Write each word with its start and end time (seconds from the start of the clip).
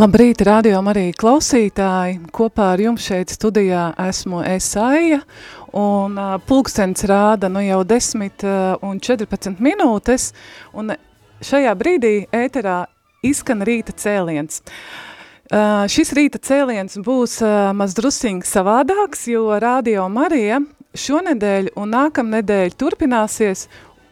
Labrīt, 0.00 0.40
radio 0.46 0.78
arī 0.88 1.10
klausītāji. 1.12 2.22
Kopā 2.32 2.70
ar 2.72 2.80
jums 2.80 3.04
šeit 3.04 3.34
studijā 3.34 3.90
esmu 4.00 4.38
Esaija, 4.48 5.18
un 5.76 6.14
uh, 6.16 6.38
pulkstens 6.40 7.04
rāda 7.10 7.50
nu 7.52 7.60
jau 7.60 7.82
10 7.84 8.24
uh, 8.24 8.78
un 8.80 8.96
14 8.96 9.60
minūtes, 9.60 10.30
un 10.72 10.94
šajā 11.44 11.74
brīdī 11.76 12.14
ēterā 12.32 12.78
izskan 13.20 13.60
rīta 13.68 13.92
cēliens. 13.92 14.62
Uh, 15.52 15.84
šis 15.84 16.14
rīta 16.16 16.40
cēliens 16.48 16.96
būs 17.04 17.36
uh, 17.44 17.74
mazdrusīgi 17.76 18.48
savādāks, 18.48 19.28
jo 19.28 19.50
Radio 19.60 20.08
Marija 20.08 20.62
šonedēļ 20.96 21.74
un 21.76 21.92
nākamnedēļ 21.92 22.72
turpināsies 22.80 23.68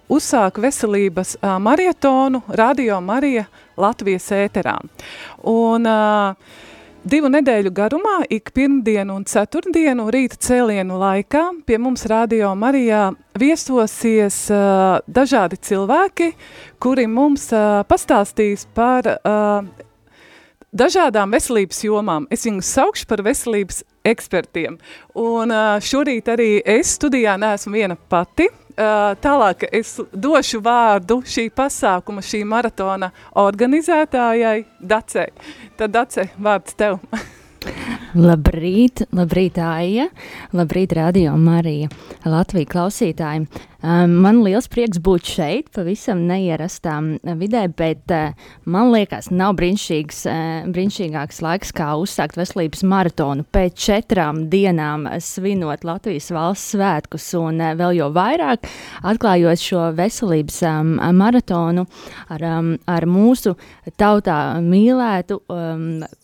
uzsāk 0.09 0.59
veselības 0.63 1.37
uh, 1.39 1.57
marietonu 1.63 2.43
Radio 2.49 3.01
Marija 3.01 3.47
Latvijas 3.79 4.31
ēterā. 4.35 4.77
Un 5.49 5.87
uh, 5.89 6.35
divu 7.09 7.31
nedēļu 7.33 7.73
garumā, 7.75 8.17
ik 8.31 8.53
pirmdienu 8.57 9.19
un 9.21 9.27
ceturtdienu 9.29 10.09
rīta 10.13 10.39
cēlienu 10.49 10.99
laikā 11.01 11.45
pie 11.67 11.79
mums 11.81 12.07
Radio 12.11 12.55
Marijā 12.59 13.09
viesosies 13.39 14.47
uh, 14.53 14.99
dažādi 15.07 15.61
cilvēki, 15.69 16.33
kuri 16.83 17.07
mums 17.11 17.51
uh, 17.53 17.83
pastāstīs 17.89 18.67
par 18.75 19.09
uh, 19.19 19.69
dažādām 20.73 21.33
veselības 21.37 21.85
jomām. 21.85 22.27
Es 22.31 22.47
viņus 22.49 22.73
saukšu 22.77 23.09
par 23.09 23.23
veselības 23.27 23.83
ekspertiem. 24.09 24.79
Un 25.19 25.53
uh, 25.53 25.77
šorīt 25.83 26.33
arī 26.33 26.51
es 26.65 26.97
studijā 26.99 27.39
neesmu 27.41 27.77
viena 27.77 27.97
pati, 28.09 28.49
tālāk 28.79 29.67
es 29.73 29.97
došu 30.13 30.61
vārdu 30.63 31.21
šī 31.27 31.49
pasākuma, 31.51 32.23
šī 32.23 32.45
maratona 32.47 33.11
organizētājai 33.43 34.61
Dacei. 34.79 35.33
Tad 35.79 35.97
Dace, 35.97 36.29
vārds 36.39 36.79
tev. 36.79 37.01
labrīt, 38.29 39.03
labrīt 39.15 39.59
Aija, 39.63 40.09
labrīt 40.57 40.95
Radio 40.97 41.35
Marija, 41.41 41.91
Latvija 42.29 42.71
klausītāji. 42.71 43.49
Um, 43.79 44.17
man 44.25 44.41
liels 44.43 44.67
prieks 44.67 44.99
būt 44.99 45.29
šeit, 45.37 45.69
pavisam 45.71 46.25
neierastā 46.27 46.97
vidē, 47.39 47.61
bet 47.79 48.11
uh, 48.11 48.33
man 48.67 48.89
liekas, 48.91 49.29
nav 49.31 49.53
uh, 49.55 50.65
brīnišķīgāks 50.75 51.39
laiks, 51.47 51.71
kā 51.79 51.93
uzsākt 51.95 52.35
veselības 52.41 52.83
maratonu. 52.83 53.47
Pēc 53.55 53.77
četrām 53.79 54.49
dienām 54.51 55.07
svinot 55.23 55.87
Latvijas 55.87 56.27
valsts 56.35 56.73
svētkus 56.75 57.29
un 57.39 57.63
vēl 57.79 58.01
jau 58.01 58.09
vairāk 58.17 58.67
atklājot 59.07 59.63
šo 59.63 59.85
veselības 59.95 60.59
um, 60.67 60.97
maratonu 61.21 61.87
ar, 62.35 62.47
um, 62.51 62.75
ar 62.83 63.07
mūsu 63.07 63.55
tautā 63.95 64.59
mīlētu 64.59 65.39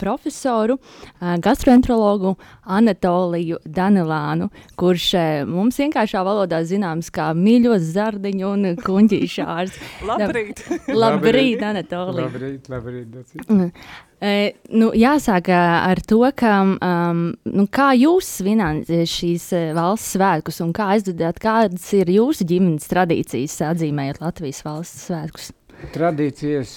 profesoru, 0.03 0.81
gastroenterologu 1.23 2.35
Anatoliju 2.67 3.63
Danilānu, 3.63 4.51
kurš 4.75 5.07
mums 5.47 5.79
vienkāršā 5.79 6.27
valodā 6.27 6.65
zināms 6.67 7.15
kā 7.15 7.31
mīļos 7.45 7.87
zardiņu 7.95 8.51
un 8.51 8.73
kuņģīšārs. 8.81 9.79
labrīt! 10.11 10.65
labrīt, 10.91 11.65
Anatolija! 11.65 12.29
Labrīt, 12.29 12.71
labrīt. 12.73 13.81
E, 14.25 14.35
nu, 14.73 14.93
jāsāk 14.97 15.51
ar 15.55 16.01
to, 16.09 16.23
ka, 16.39 16.55
um, 16.65 17.25
nu, 17.45 17.67
kā 17.69 17.91
jūs 17.99 18.31
svināt 18.41 18.89
šīs 18.89 19.51
valsts 19.77 20.15
svētkus 20.17 20.63
un 20.65 20.73
kā 20.77 20.95
aizdodat, 20.95 21.43
kādas 21.43 21.91
ir 21.97 22.13
jūsu 22.15 22.47
ģimenes 22.49 22.89
tradīcijas 22.91 23.61
atzīmējot 23.73 24.25
Latvijas 24.25 24.65
valsts 24.65 25.11
svētkus? 25.11 25.53
Tradīcijas 25.93 26.73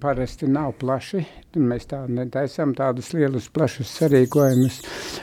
parasti 0.00 0.48
nav 0.50 0.74
plaši. 0.80 1.24
Mēs 1.58 1.88
tā 1.90 2.02
netaisām 2.12 2.74
tādus 2.76 3.10
lielus, 3.16 3.48
plašus 3.50 3.90
sarīkojumus, 3.98 4.78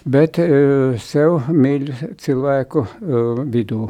bet 0.10 0.40
uh, 0.42 0.98
sev 1.00 1.52
mīļu 1.54 2.16
cilvēku 2.22 2.84
uh, 2.84 3.44
vidū. 3.52 3.88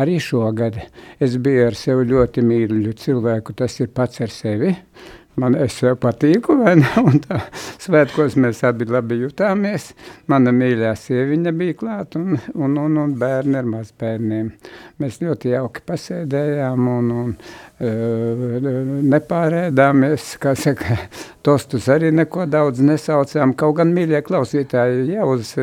Arī 0.00 0.18
šogad 0.22 0.78
es 1.22 1.38
biju 1.42 1.66
ar 1.70 1.78
sevi 1.78 2.08
ļoti 2.12 2.44
mīļu 2.46 2.94
cilvēku, 2.98 3.56
tas 3.58 3.80
ir 3.80 3.92
pats 3.94 4.22
ar 4.24 4.32
sevi. 4.32 4.74
Man 5.40 5.54
es 5.56 5.78
sev 5.80 5.94
patīku, 5.96 6.58
vai 6.60 6.74
ne? 6.76 6.88
Un 7.08 7.16
tā 7.24 7.38
svētkos 7.80 8.34
mēs 8.36 8.60
abi 8.68 8.84
labi 8.90 9.16
jutāmies. 9.22 9.92
Mana 10.28 10.52
mīļā 10.52 10.90
sieviņa 11.00 11.54
bija 11.56 11.76
klāt 11.80 12.18
un, 12.20 12.36
un, 12.52 12.76
un, 12.76 12.98
un 13.00 13.14
bērni 13.16 13.56
ar 13.62 13.70
mazbērniem. 13.72 14.50
Mēs 15.00 15.22
ļoti 15.24 15.54
jauki 15.54 15.84
pasēdējām 15.88 16.90
un, 16.98 17.08
un 17.22 17.32
nepārēdāmies, 17.82 20.36
kā 20.42 20.52
saka, 20.58 20.96
tostus 21.46 21.88
arī 21.90 22.10
neko 22.14 22.46
daudz 22.50 22.80
nesaucām. 22.84 23.54
Kaut 23.58 23.76
gan 23.80 23.90
mīļie 23.94 24.20
klausītāji, 24.26 25.06
ja 25.10 25.26
uz 25.26 25.54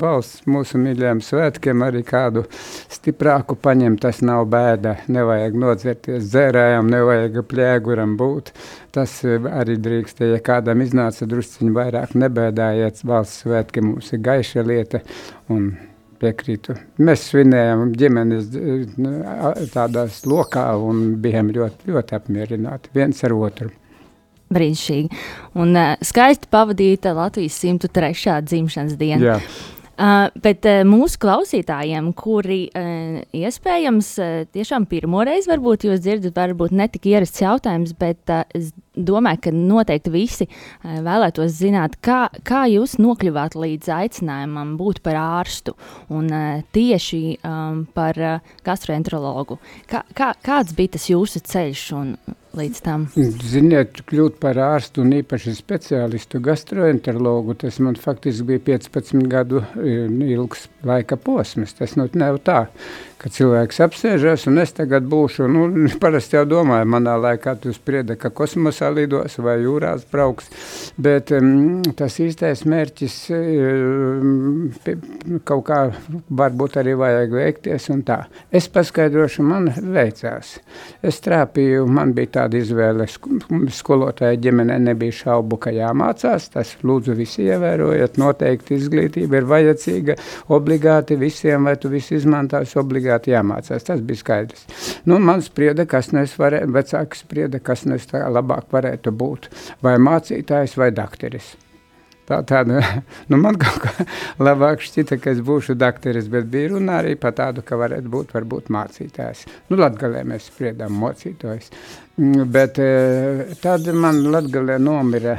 valsts 0.00 0.44
mūsu 0.50 0.78
mīļajiem 0.82 1.20
svētkiem 1.24 1.82
arī 1.86 2.02
kādu 2.06 2.44
stiprāku 2.92 3.54
paņem, 3.58 3.98
tas 4.02 4.20
nav 4.22 4.46
bēda. 4.52 4.92
Nevajag 5.14 5.52
nodzerties 5.64 6.28
dzērājām, 6.30 6.84
nevajag 6.94 7.34
plēguram 7.50 8.12
būt. 8.20 8.46
Tas 8.94 9.10
arī 9.26 9.74
drīkst, 9.82 10.22
ja 10.30 10.38
kādam 10.44 10.78
iznāca 10.84 11.26
drusciņi 11.26 11.72
vairāk 11.74 12.10
nebēdājiet, 12.18 13.02
valsts 13.08 13.42
svētki 13.42 13.82
mums 13.82 14.12
ir 14.14 14.20
gaiša 14.22 14.62
lieta 14.62 14.98
un 15.50 15.93
piekrītu. 16.20 16.76
Mēs 17.04 17.28
svinējām 17.30 17.94
ģimenes 17.98 18.50
tādās 19.74 20.22
lokā 20.28 20.66
un 20.80 21.14
bijām 21.22 21.52
ļoti, 21.54 21.90
ļoti 21.92 22.18
apmierināti 22.18 22.92
viens 22.96 23.24
ar 23.26 23.36
otru. 23.36 23.70
Brīnišķīgi. 24.54 25.22
Un 25.60 25.74
uh, 25.74 25.94
skaisti 26.04 26.50
pavadīta 26.52 27.14
Latvijas 27.16 27.56
103. 27.64 28.42
dzimšanas 28.44 28.98
diena. 29.00 29.34
Jā. 29.34 29.38
Uh, 29.94 30.26
bet 30.42 30.66
uh, 30.66 30.80
mūsu 30.82 31.20
klausītājiem, 31.22 32.08
kuri 32.18 32.64
uh, 32.74 33.20
iespējams 33.30 34.08
uh, 34.18 34.32
tiešām 34.50 34.88
pirmoreiz 34.90 35.46
varbūt 35.46 35.86
jūs 35.86 36.02
dzirdat, 36.02 36.34
varbūt 36.34 36.74
ne 36.74 36.88
tik 36.90 37.06
ierasts 37.12 37.44
jautājums, 37.44 37.92
bet 38.00 38.32
uh, 38.34 38.42
es 38.58 38.72
domāju, 38.98 39.44
ka 39.46 39.54
noteikti 39.54 40.10
visi 40.10 40.48
uh, 40.48 40.98
vēlētos 41.04 41.54
zināt, 41.60 41.94
kā, 42.02 42.24
kā 42.42 42.64
jūs 42.72 42.96
nokļuvāt 42.98 43.54
līdz 43.54 43.92
aicinājumam 44.00 44.74
būt 44.80 44.98
par 45.06 45.20
ārstu 45.20 45.76
un 46.10 46.26
uh, 46.26 46.64
tieši 46.74 47.22
um, 47.46 47.84
par 47.94 48.18
uh, 48.18 48.54
gastroenterologu. 48.66 49.60
Kā, 49.90 50.02
kā, 50.10 50.34
kāds 50.42 50.74
bija 50.74 50.96
tas 50.98 51.06
jūsu 51.12 51.44
ceļš 51.54 51.86
un 52.00 52.16
līdz 52.58 52.82
tam? 52.84 53.06
Ziniet, 53.14 54.00
kļūt 54.08 54.38
par 54.42 54.58
ārstu 54.62 55.04
un 55.04 55.14
īpaši 55.20 55.54
speciālistu 55.58 56.40
gastroenterologu, 56.44 57.56
tas 57.60 57.80
man 57.84 57.98
faktiski 58.00 58.46
bija 58.52 58.62
15 58.74 59.26
gadu 59.30 59.64
ilgs 59.82 60.68
laika 60.86 61.18
posms. 61.20 61.76
Tas 61.78 61.96
nu 62.00 62.08
nav 62.18 62.40
tā, 62.46 62.64
ka 63.24 63.30
cilvēks 63.32 63.78
apsēžas 63.80 64.42
un 64.50 64.60
es 64.60 64.74
tagad 64.76 65.06
būšu, 65.08 65.46
nu, 65.48 65.64
parasti 66.02 66.36
jau 66.36 66.44
domāju, 66.48 66.88
manā 66.92 67.14
laikā 67.16 67.54
tu 67.62 67.72
sprieda, 67.72 68.18
ka 68.20 68.28
kosmosā 68.36 68.90
lidos 68.92 69.38
vai 69.40 69.56
jūrās 69.62 70.04
brauks, 70.10 70.50
bet 71.00 71.32
um, 71.32 71.80
tas 71.96 72.18
īstais 72.20 72.66
mērķis 72.68 73.16
um, 73.32 74.66
kaut 75.48 75.64
kā 75.70 75.78
varbūt 76.28 76.76
arī 76.82 76.96
vajag 77.00 77.32
veikties 77.38 77.88
un 77.94 78.02
tā. 78.04 78.18
Es 78.52 78.68
paskaidrošu, 78.72 79.46
man 79.46 79.70
veicās. 79.72 80.58
Es 81.00 81.22
trāpīju, 81.24 81.86
man 81.88 82.12
bija 82.16 82.34
tāda 82.40 82.60
izvēle, 82.60 83.08
skolotāja 83.72 84.36
ģimenē 84.44 84.76
nebija 84.90 85.16
šaubu, 85.22 85.60
ka 85.64 85.72
jāmācās, 85.72 86.50
tas 86.52 86.76
lūdzu 86.84 87.16
visi 87.16 87.48
ievērojat, 87.48 88.20
noteikti 88.20 88.76
izglītība 88.76 89.40
ir 89.40 89.48
vajadzīga, 89.48 90.20
obligāti 90.52 91.16
visiem, 91.20 91.64
vai 91.64 91.78
tu 91.80 91.88
visu 91.92 92.18
izmantāsi 92.18 92.76
obligāti 92.82 93.13
obligāti 93.14 93.34
jāmācās. 93.34 93.84
Tas 93.84 94.00
bija 94.00 94.18
skaidrs. 94.18 94.66
Nu, 95.06 95.18
man 95.18 95.42
sprieda, 95.42 95.86
kas 95.86 96.12
no 96.12 96.22
es 96.22 96.36
varētu, 96.38 96.72
vecāki 96.72 97.16
sprieda, 97.16 97.60
kas 97.60 97.84
no 97.86 97.96
es 97.96 98.06
tā 98.06 98.24
labāk 98.28 98.72
varētu 98.72 99.12
būt. 99.12 99.50
Vai 99.82 99.98
mācītājs 99.98 100.76
vai 100.76 100.90
dakteris. 100.92 101.56
Tā, 102.24 102.38
tāda, 102.42 102.80
nu 103.30 103.36
man 103.36 103.58
kaut 103.60 103.82
kā 103.84 104.06
labāk 104.40 104.80
šķita, 104.80 105.18
ka 105.20 105.34
es 105.34 105.42
būšu 105.44 105.76
dakteris, 105.76 106.28
bet 106.32 106.46
bija 106.48 106.72
runa 106.72 107.02
arī 107.02 107.16
par 107.20 107.34
tādu, 107.36 107.62
ka 107.62 107.76
varētu 107.76 108.08
būt 108.08 108.32
varbūt 108.32 108.70
mācītājs. 108.72 109.44
Nu, 109.68 109.76
Latgalē 109.76 110.24
mēs 110.24 110.48
spriedām 110.48 110.96
mocītājs. 110.96 111.68
Mm, 112.16 112.46
bet 112.54 112.78
eh, 112.80 113.52
tad 113.60 113.90
man 113.92 114.22
Latgalē 114.32 114.78
nomira 114.80 115.36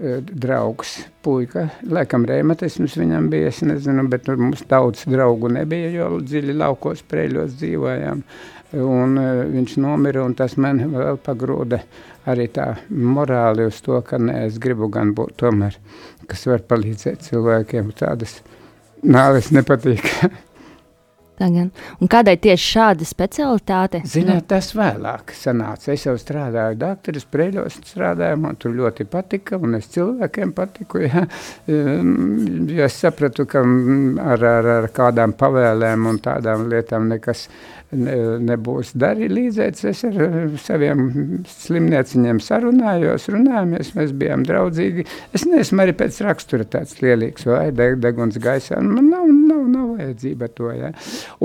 draugs, 0.00 0.94
puika, 1.24 1.66
laikam 1.84 2.24
rēmatisms 2.28 2.96
viņam 2.96 3.28
bija, 3.32 3.50
es 3.50 3.60
nezinu, 3.66 4.06
bet 4.08 4.30
mums 4.32 4.62
daudz 4.70 5.04
draugu 5.10 5.50
nebija, 5.52 5.90
jo 5.92 6.08
dziļi 6.24 6.56
laukos 6.56 7.02
preļos 7.10 7.58
dzīvojām, 7.60 8.22
un 8.80 9.20
uh, 9.20 9.42
viņš 9.50 9.76
nomira, 9.82 10.24
un 10.24 10.36
tas 10.38 10.56
man 10.60 10.80
vēl 10.94 11.20
pagrūda 11.24 11.82
arī 12.30 12.48
tā 12.54 12.70
morāli 12.88 13.68
uz 13.68 13.80
to, 13.84 14.00
ka 14.06 14.20
ne, 14.20 14.46
es 14.48 14.60
gribu 14.62 14.88
gan 14.92 15.12
būt 15.16 15.36
tomēr, 15.44 15.76
kas 16.30 16.46
var 16.48 16.64
palīdzēt 16.70 17.28
cilvēkiem, 17.28 17.92
tādas 17.98 18.38
nāves 19.04 19.52
nepatīk. 19.52 20.06
Tagad. 21.40 21.70
Un 22.04 22.08
kādai 22.12 22.34
tieši 22.36 22.66
šāda 22.74 23.06
specialitāte? 23.08 24.02
Ziniet, 24.04 24.44
tas 24.50 24.74
vēlāk 24.76 25.32
sanāca. 25.32 25.94
Es 25.94 26.04
jau 26.04 26.12
strādāju 26.20 26.76
doktoras 26.82 27.24
preļos, 27.32 27.78
strādāju, 27.88 28.42
man 28.42 28.58
tur 28.60 28.74
ļoti 28.76 29.06
patika, 29.08 29.56
un 29.56 29.78
es 29.78 29.88
cilvēkiem 29.94 30.52
patiku, 30.56 31.00
ja, 31.06 31.24
ja 31.70 32.88
es 32.90 32.98
sapratu, 33.00 33.48
ka 33.48 33.64
ar, 33.64 34.44
ar, 34.52 34.70
ar 34.74 34.90
kādām 34.92 35.32
pavēlēm 35.40 36.10
un 36.12 36.20
tādām 36.20 36.68
lietām 36.68 37.08
nekas 37.14 37.46
ne, 37.96 38.16
nebūs 38.44 38.92
darīt 38.98 39.32
līdzēts. 39.34 39.84
Es 39.90 40.02
ar 40.08 40.16
saviem 40.60 41.02
slimnieciņiem 41.50 42.40
sarunājos, 42.44 43.28
runājāmies, 43.32 43.92
mēs 43.96 44.14
bijām 44.20 44.44
draudzīgi. 44.48 45.06
Es 45.36 45.46
neesmu 45.48 45.84
arī 45.84 45.94
pēc 45.98 46.20
rakstura 46.26 46.66
tāds 46.70 47.00
lielīgs 47.02 47.46
vai 47.48 47.70
deg, 47.74 47.98
deguns 48.02 48.38
gaisā. 48.42 48.80
Man 48.84 49.10
nav, 49.12 49.26
nav, 49.30 49.64
nav 49.70 49.92
vajadzība 49.98 50.50
to, 50.56 50.70
ja. 50.76 50.92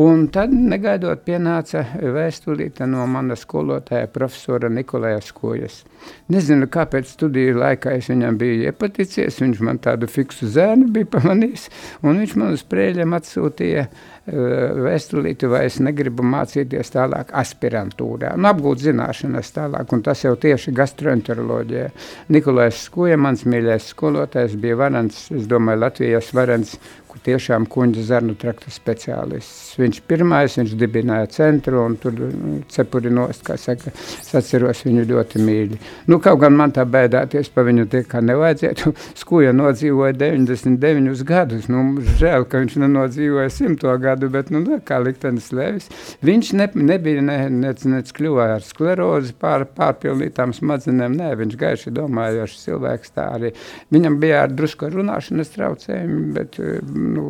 Un 0.01 0.27
tad 0.33 0.53
negaidot 0.55 1.25
pienāca 1.27 1.85
vēstulīte 1.99 2.87
no 2.89 3.05
mana 3.09 3.37
skolotāja 3.39 4.09
profesora 4.11 4.69
Nikolāja 4.71 5.23
Skojas. 5.25 5.83
Nezinu, 6.29 6.67
kāpēc 6.71 7.09
studiju 7.15 7.57
laikā 7.57 7.95
es 7.97 8.11
viņam 8.11 8.37
biju 8.37 8.67
iepaticies, 8.69 9.39
viņš 9.41 9.61
man 9.65 9.79
tādu 9.81 10.09
fiksu 10.11 10.49
zēnu 10.53 10.91
bija 10.93 11.09
pamanījis, 11.15 11.69
un 12.05 12.21
viņš 12.21 12.35
man 12.37 12.53
uz 12.53 12.61
prēļiem 12.69 13.15
atsūtīja 13.17 13.87
uh, 13.87 14.14
vēstulīti, 14.25 15.49
vai 15.49 15.65
es 15.67 15.77
negribu 15.83 16.25
mācīties 16.25 16.93
tālāk 16.95 17.29
aspirantūrā, 17.37 18.33
nu, 18.39 18.49
apgūt 18.49 18.81
zināšanas 18.87 19.53
tālāk, 19.53 19.93
un 19.93 20.01
tas 20.05 20.23
jau 20.25 20.33
tieši 20.41 20.73
gastroenteroloģijā. 20.75 21.89
Nikolais 22.33 22.85
Skuja, 22.87 23.19
mans 23.21 23.45
mīļais 23.45 23.91
skolotājs, 23.93 24.57
bija 24.61 24.79
varants, 24.81 25.27
es 25.35 25.45
domāju, 25.51 25.83
Latvijas 25.85 26.31
varants 26.33 26.79
kur 27.15 27.23
tiešām 27.23 27.65
kuģa 27.71 28.03
zarnu 28.03 28.35
trakta 28.35 28.71
speciālists. 28.71 29.75
Viņš 29.79 30.01
pirmais, 30.07 30.55
viņš 30.57 30.73
dibināja 30.75 31.27
centru 31.31 31.83
un 31.85 31.95
tur 31.99 32.13
nu, 32.17 32.61
cepuri 32.71 33.11
nost, 33.13 33.43
kā 33.45 33.55
saka, 33.59 33.91
es 33.95 34.33
atceros 34.35 34.83
viņu 34.85 35.05
ļoti 35.07 35.39
mīļi. 35.43 35.79
Nu, 36.11 36.19
kaut 36.19 36.41
gan 36.41 36.55
man 36.55 36.73
tā 36.75 36.83
bēdāties 36.83 37.51
pa 37.53 37.63
viņu 37.63 37.87
tie, 37.91 38.03
kā 38.07 38.21
nevajadzētu, 38.25 38.93
skuja 39.21 39.53
nodzīvoja 39.55 40.15
99 40.17 41.23
gadus, 41.27 41.69
nu, 41.71 42.01
žēl, 42.19 42.47
ka 42.49 42.61
viņš 42.63 42.77
nenodzīvoja 42.83 43.53
simto 43.53 43.95
gadu, 44.01 44.29
bet, 44.33 44.51
nu, 44.51 44.79
kā 44.85 44.99
liktenis 45.03 45.51
levis, 45.55 45.89
viņš 46.25 46.51
ne, 46.59 46.69
nebija, 46.75 47.23
ne, 47.23 47.39
nec, 47.49 47.85
nec 47.87 48.11
kļuva 48.15 48.49
ar 48.57 48.65
sklerozi 48.65 49.35
pār, 49.39 49.67
pārpilnītām 49.77 50.55
smadzenēm, 50.55 51.15
nē, 51.15 51.31
viņš 51.43 51.59
gaiši 51.61 51.95
domājošs 51.95 52.67
cilvēks 52.67 53.15
tā 53.15 53.29
arī. 53.37 53.55
Viņam 53.95 54.19
bija 54.19 54.45
ar 54.45 54.55
drusku 54.55 54.89
runāšanas 54.91 55.53
traucējumi, 55.55 56.21
bet 56.35 56.59
nu, 57.05 57.25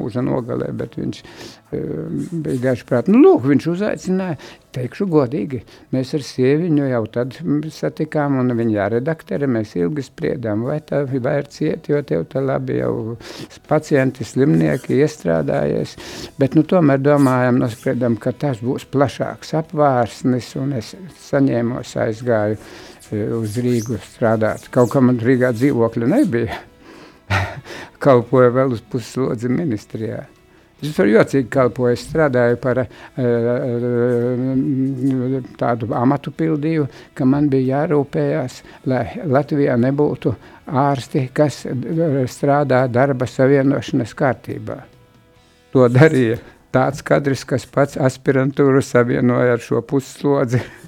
mūža 0.00 0.24
nogalē, 0.24 0.70
bet 0.76 0.96
viņš 1.00 1.22
uh, 1.22 2.30
bija 2.32 2.62
gaiši 2.70 2.86
prāt. 2.88 3.10
Nu, 3.12 3.20
lūk, 3.24 3.46
viņš 3.50 3.68
uzaicināja, 3.72 4.38
teikšu 4.76 5.06
godīgi, 5.10 5.62
mēs 5.94 6.12
ar 6.16 6.24
sieviņu 6.26 6.88
jau 6.90 7.02
tad 7.12 7.36
satikām 7.72 8.38
un 8.42 8.52
viņa 8.58 8.74
jāredaktere, 8.76 9.48
mēs 9.50 9.76
ilgi 9.78 10.04
spriedām, 10.04 10.66
vai 10.68 10.78
tā 10.84 11.02
vērts 11.06 11.62
iet, 11.64 11.88
jo 11.92 12.02
tev 12.06 12.26
tā 12.32 12.42
labi 12.44 12.80
jau 12.80 13.16
pacienti, 13.70 14.26
slimnieki 14.26 15.00
iestrādājies, 15.00 15.96
bet 16.40 16.58
nu 16.58 16.66
tomēr 16.68 17.00
domājam, 17.02 17.62
nospriedam, 17.62 18.18
ka 18.20 18.34
tas 18.36 18.60
būs 18.64 18.88
plašāks 18.92 19.56
apvārsnis 19.62 20.52
un 20.60 20.76
es 20.80 20.92
saņēmos 21.30 21.96
aizgāju 22.06 22.60
uz 23.40 23.58
Rīgu 23.62 24.00
strādāt. 24.02 24.70
Kaut 24.74 24.94
man 25.04 25.20
Rīgā 25.22 25.52
dzīvokļa 25.56 26.08
nebija. 26.10 26.56
kalpoja 28.04 28.50
vēl 28.54 28.76
uz 28.76 28.82
puslodzi 28.90 29.50
ministrijā. 29.52 30.24
Es 30.76 30.92
tur 30.92 31.08
jocīgi 31.08 31.48
kalpoju, 31.48 31.94
es 31.96 32.02
strādāju 32.04 32.58
par 32.60 32.82
uh, 32.82 32.88
tādu 35.56 35.88
amatu 35.96 36.32
pildīju, 36.36 36.84
ka 37.16 37.24
man 37.24 37.48
bija 37.52 37.78
jārūpējās, 37.80 38.58
lai 38.92 39.06
Latvijā 39.24 39.78
nebūtu 39.80 40.34
ārsti, 40.66 41.30
kas 41.32 41.62
strādā 42.28 42.82
darba 42.92 43.26
savienošanas 43.30 44.12
kārtībā. 44.18 44.76
To 45.72 45.88
darīja 45.92 46.36
tāds 46.74 47.04
kadrs, 47.06 47.44
kas 47.48 47.68
pats 47.70 48.00
aspirantūru 48.00 48.82
savienoja 48.84 49.56
ar 49.56 49.62
šo 49.62 49.84
pusslodzi. 49.86 50.62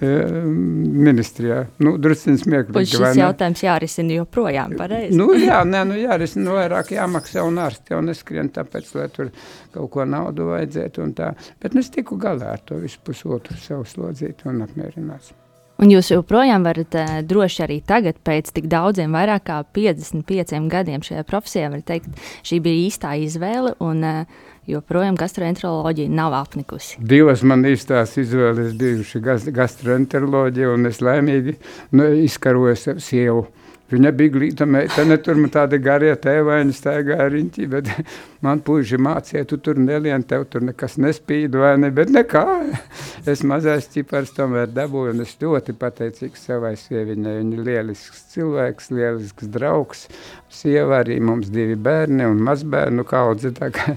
ministrijā. 0.00 1.64
Nu, 1.84 1.94
Drusciņš 2.00 2.44
smieklīgi. 2.44 2.94
Šis 2.94 3.18
jautājums 3.20 3.62
jārisina 3.64 4.16
joprojām 4.20 4.76
pareizi. 4.78 5.16
nu, 5.18 5.30
jā, 5.36 5.60
nē, 5.68 5.82
nu 5.90 5.98
jārisina 6.00 6.56
vairāk 6.56 6.94
jāmaksā 6.96 7.44
un 7.46 7.60
ārsti 7.66 7.94
jau 7.94 8.00
neskrien 8.04 8.50
tāpēc, 8.54 8.94
lai 8.96 9.08
tur 9.12 9.30
kaut 9.74 9.90
ko 9.94 10.06
naudu 10.08 10.50
vajadzētu 10.50 11.04
un 11.04 11.12
tā. 11.18 11.34
Bet 11.62 11.76
es 11.76 11.92
tiku 11.92 12.18
galā 12.20 12.56
ar 12.56 12.64
to 12.64 12.80
visu 12.80 13.02
pusotru 13.04 13.58
savu 13.60 13.86
slodzītu 13.88 14.50
un 14.50 14.64
apmierināts. 14.66 15.34
Un 15.80 15.88
jūs 15.88 16.10
joprojām 16.12 16.64
varat 16.66 16.92
uh, 17.00 17.12
droši 17.24 17.62
arī 17.64 17.78
tagad, 17.80 18.18
pēc 18.20 18.50
tik 18.52 18.66
daudziem, 18.68 19.14
vairāk 19.16 19.46
kā 19.48 19.62
55 19.64 20.68
gadiem 20.68 21.00
šajā 21.04 21.24
profesijā, 21.24 21.70
var 21.72 21.80
teikt, 21.88 22.20
šī 22.44 22.58
bija 22.66 22.82
īstā 22.90 23.14
izvēle. 23.24 23.72
Un, 23.80 24.04
uh, 24.04 24.48
joprojām 24.70 25.18
gastroenteroloģija 25.20 26.12
nav 26.14 26.36
apnikusi. 26.40 26.98
Divas 27.12 27.44
man 27.46 27.64
īstās 27.68 28.16
izvēles 28.20 28.74
bijuši 28.80 29.22
gastroenteroloģija, 29.56 30.74
un 30.74 30.90
es 30.90 31.02
laimīgi 31.04 31.56
nu, 31.96 32.10
izkaroju 32.26 32.76
sev 32.78 33.02
sievu. 33.04 33.46
Viņa 33.90 34.10
bija 34.14 34.30
glīta 34.36 34.66
meitene, 34.70 35.16
tur 35.18 35.38
man 35.40 35.50
tāda 35.50 35.78
garie 35.82 36.12
tēvaini 36.22 36.74
staigāja 36.74 37.26
riņķī, 37.32 37.64
bet 37.72 37.88
man 38.46 38.62
puiši 38.62 38.98
mācīja, 39.02 39.42
tu 39.50 39.58
tur 39.58 39.80
nelien, 39.82 40.22
tev 40.22 40.44
tur 40.52 40.62
nekas 40.62 40.94
nespīd 41.02 41.56
vai 41.58 41.72
ne, 41.82 41.90
bet 41.94 42.12
nekā. 42.14 42.46
Es 43.30 43.42
mazais 43.44 43.84
ķipars 43.92 44.30
tomēr 44.32 44.70
dabūju 44.72 45.10
un 45.12 45.22
es 45.26 45.34
ļoti 45.42 45.74
pateicīgs 45.76 46.46
savai 46.46 46.70
sieviņai. 46.80 47.34
Viņa 47.40 47.64
lielisks 47.66 48.22
cilvēks, 48.32 48.88
lielisks 48.96 49.50
draugs. 49.52 50.06
Sieva 50.48 51.02
arī 51.02 51.18
mums 51.20 51.50
divi 51.52 51.76
bērni 51.76 52.24
un 52.24 52.40
mazbērnu 52.46 53.04
kaudze. 53.10 53.52
Tā 53.58 53.68
kā, 53.74 53.92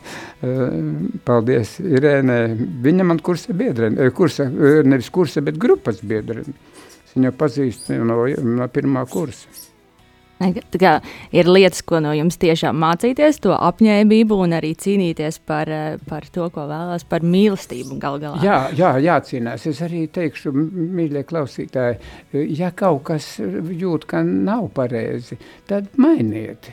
paldies 1.30 1.78
Irēnē. 1.80 2.40
Viņa 2.84 3.08
man 3.08 3.24
kursa 3.24 3.56
biedrene, 3.56 4.10
kursa, 4.18 4.50
nevis 4.84 5.08
kursa, 5.14 5.46
bet 5.46 5.62
grupas 5.62 6.04
biedrene. 6.04 6.58
Viņu 7.14 7.32
pazīst 7.38 7.94
no, 7.94 8.26
no 8.28 8.68
pirmā 8.74 9.06
kursa. 9.08 9.72
Kā, 10.42 10.98
ir 11.36 11.48
lietas, 11.48 11.84
ko 11.86 12.00
no 12.04 12.12
jums 12.16 12.40
tiešām 12.42 12.76
mācīties, 12.82 13.40
to 13.44 13.54
apņēmību 13.56 14.40
un 14.44 14.56
arī 14.58 14.74
cīnīties 14.76 15.40
par, 15.46 15.70
eh, 15.70 15.98
par 16.10 16.28
to, 16.34 16.50
ko 16.54 16.66
vēlās, 16.68 17.06
par 17.08 17.22
mīlestību 17.22 18.00
gal 18.02 18.20
galā. 18.20 18.42
Jā, 18.44 18.60
jā, 18.76 18.94
jācīnās. 19.04 19.68
Es 19.70 19.82
arī 19.86 20.08
teikšu, 20.12 20.52
mīļie 20.54 21.24
klausītāji, 21.30 22.00
ja 22.58 22.72
kaut 22.72 23.04
kas 23.04 23.38
jūt, 23.40 24.08
ka 24.10 24.24
nav 24.24 24.70
pareizi, 24.76 25.38
tad 25.70 25.94
mainiet. 25.98 26.72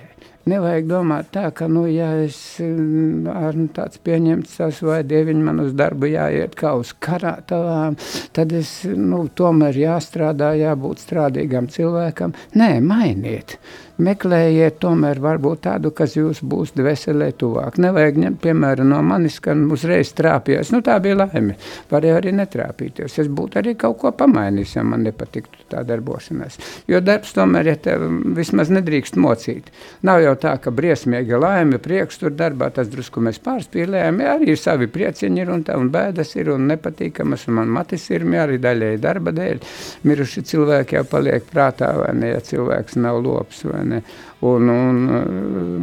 Nevajag 0.49 0.87
domāt 0.89 1.27
tā, 1.35 1.51
ka, 1.53 1.67
nu, 1.69 1.83
ja 1.91 2.09
es 2.23 2.39
ar 2.61 3.59
nu, 3.59 3.67
tāds 3.77 4.01
pieņemts 4.01 4.55
esmu 4.65 4.89
vai 4.95 5.03
dieviņu 5.05 5.45
man 5.45 5.61
uz 5.67 5.75
darbu 5.77 6.09
jāiet 6.09 6.57
kā 6.57 6.73
uz 6.81 6.95
karātavām, 6.97 7.99
tad 8.37 8.55
es, 8.57 8.73
nu, 8.89 9.27
tomēr 9.37 9.77
jāstrādā, 9.83 10.55
jābūt 10.63 11.05
strādīgam 11.05 11.69
cilvēkam. 11.73 12.33
Nē, 12.57 12.73
mainiet 12.81 13.59
meklējiet 14.03 14.79
tomēr 14.83 15.21
varbūt 15.23 15.65
tādu, 15.67 15.93
kas 15.97 16.17
jūs 16.19 16.41
būs 16.47 16.75
dveselē 16.77 17.31
tuvāk. 17.41 17.79
Nevajag 17.83 18.21
ņemt, 18.25 18.41
piemēram, 18.43 18.89
no 18.91 19.01
manis, 19.05 19.39
ka 19.45 19.55
uzreiz 19.55 20.13
trāpījās. 20.17 20.73
Nu, 20.75 20.83
tā 20.87 20.97
bija 21.03 21.19
laime. 21.23 21.57
Varēja 21.91 22.21
arī 22.21 22.33
netrāpīties. 22.39 23.19
Es 23.23 23.31
būtu 23.31 23.61
arī 23.61 23.75
kaut 23.79 23.99
ko 24.01 24.13
pamainījis, 24.17 24.77
ja 24.79 24.85
man 24.87 25.05
nepatiktu 25.07 25.67
tā 25.71 25.83
darbošanās. 25.87 26.59
Jo 26.91 27.01
darbs 27.05 27.35
tomēr, 27.37 27.73
ja 27.73 27.77
tev 27.81 28.07
vismaz 28.37 28.73
nedrīkst 28.73 29.19
mocīt. 29.21 29.71
Nav 30.07 30.23
jau 30.25 30.35
tā, 30.41 30.57
ka 30.63 30.73
briesmīga 30.75 31.41
laime, 31.41 31.81
prieks 31.83 32.21
tur 32.23 32.35
darbā, 32.37 32.71
tas 32.75 32.91
drusku 32.91 33.23
mēs 33.25 33.41
pārspīlējam. 33.45 34.23
Ja 34.25 34.37
arī 34.39 34.57
savi 34.59 34.91
prieciņi 34.91 35.45
ir 35.45 35.53
un 35.53 35.65
tā, 35.67 35.77
un 35.81 35.91
bēdas 35.93 36.35
ir 36.39 36.53
un 36.55 36.69
nepatīkamas, 36.71 37.47
un 37.49 37.61
man 37.61 37.75
matis 37.81 38.09
ir 38.15 38.27
arī 38.41 38.59
daļēji 38.63 39.03
darba 39.03 39.35
dēļ. 39.37 39.63
Miruši 40.09 40.45
cilvēki 40.53 40.99
jau 40.99 41.05
paliek 41.11 41.47
prātā, 41.51 41.93
vai 42.01 42.15
ne, 42.17 42.33
ja 42.35 42.41
cilvēks 42.45 42.99
nav 43.01 43.21
lops, 43.25 43.65
vai 43.69 43.83
ne. 43.85 43.90
Un, 44.47 44.71
un, 44.73 45.01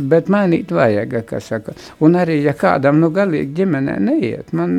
bet 0.10 0.32
mainīt 0.34 0.72
vajag, 0.74 1.14
kā 1.30 1.40
saka. 1.44 1.76
Un 2.04 2.18
arī, 2.18 2.40
ja 2.46 2.56
kādam 2.58 3.02
nu 3.02 3.12
galīgi 3.14 3.54
ģimenē 3.60 3.98
neiet, 4.02 4.54
man 4.58 4.74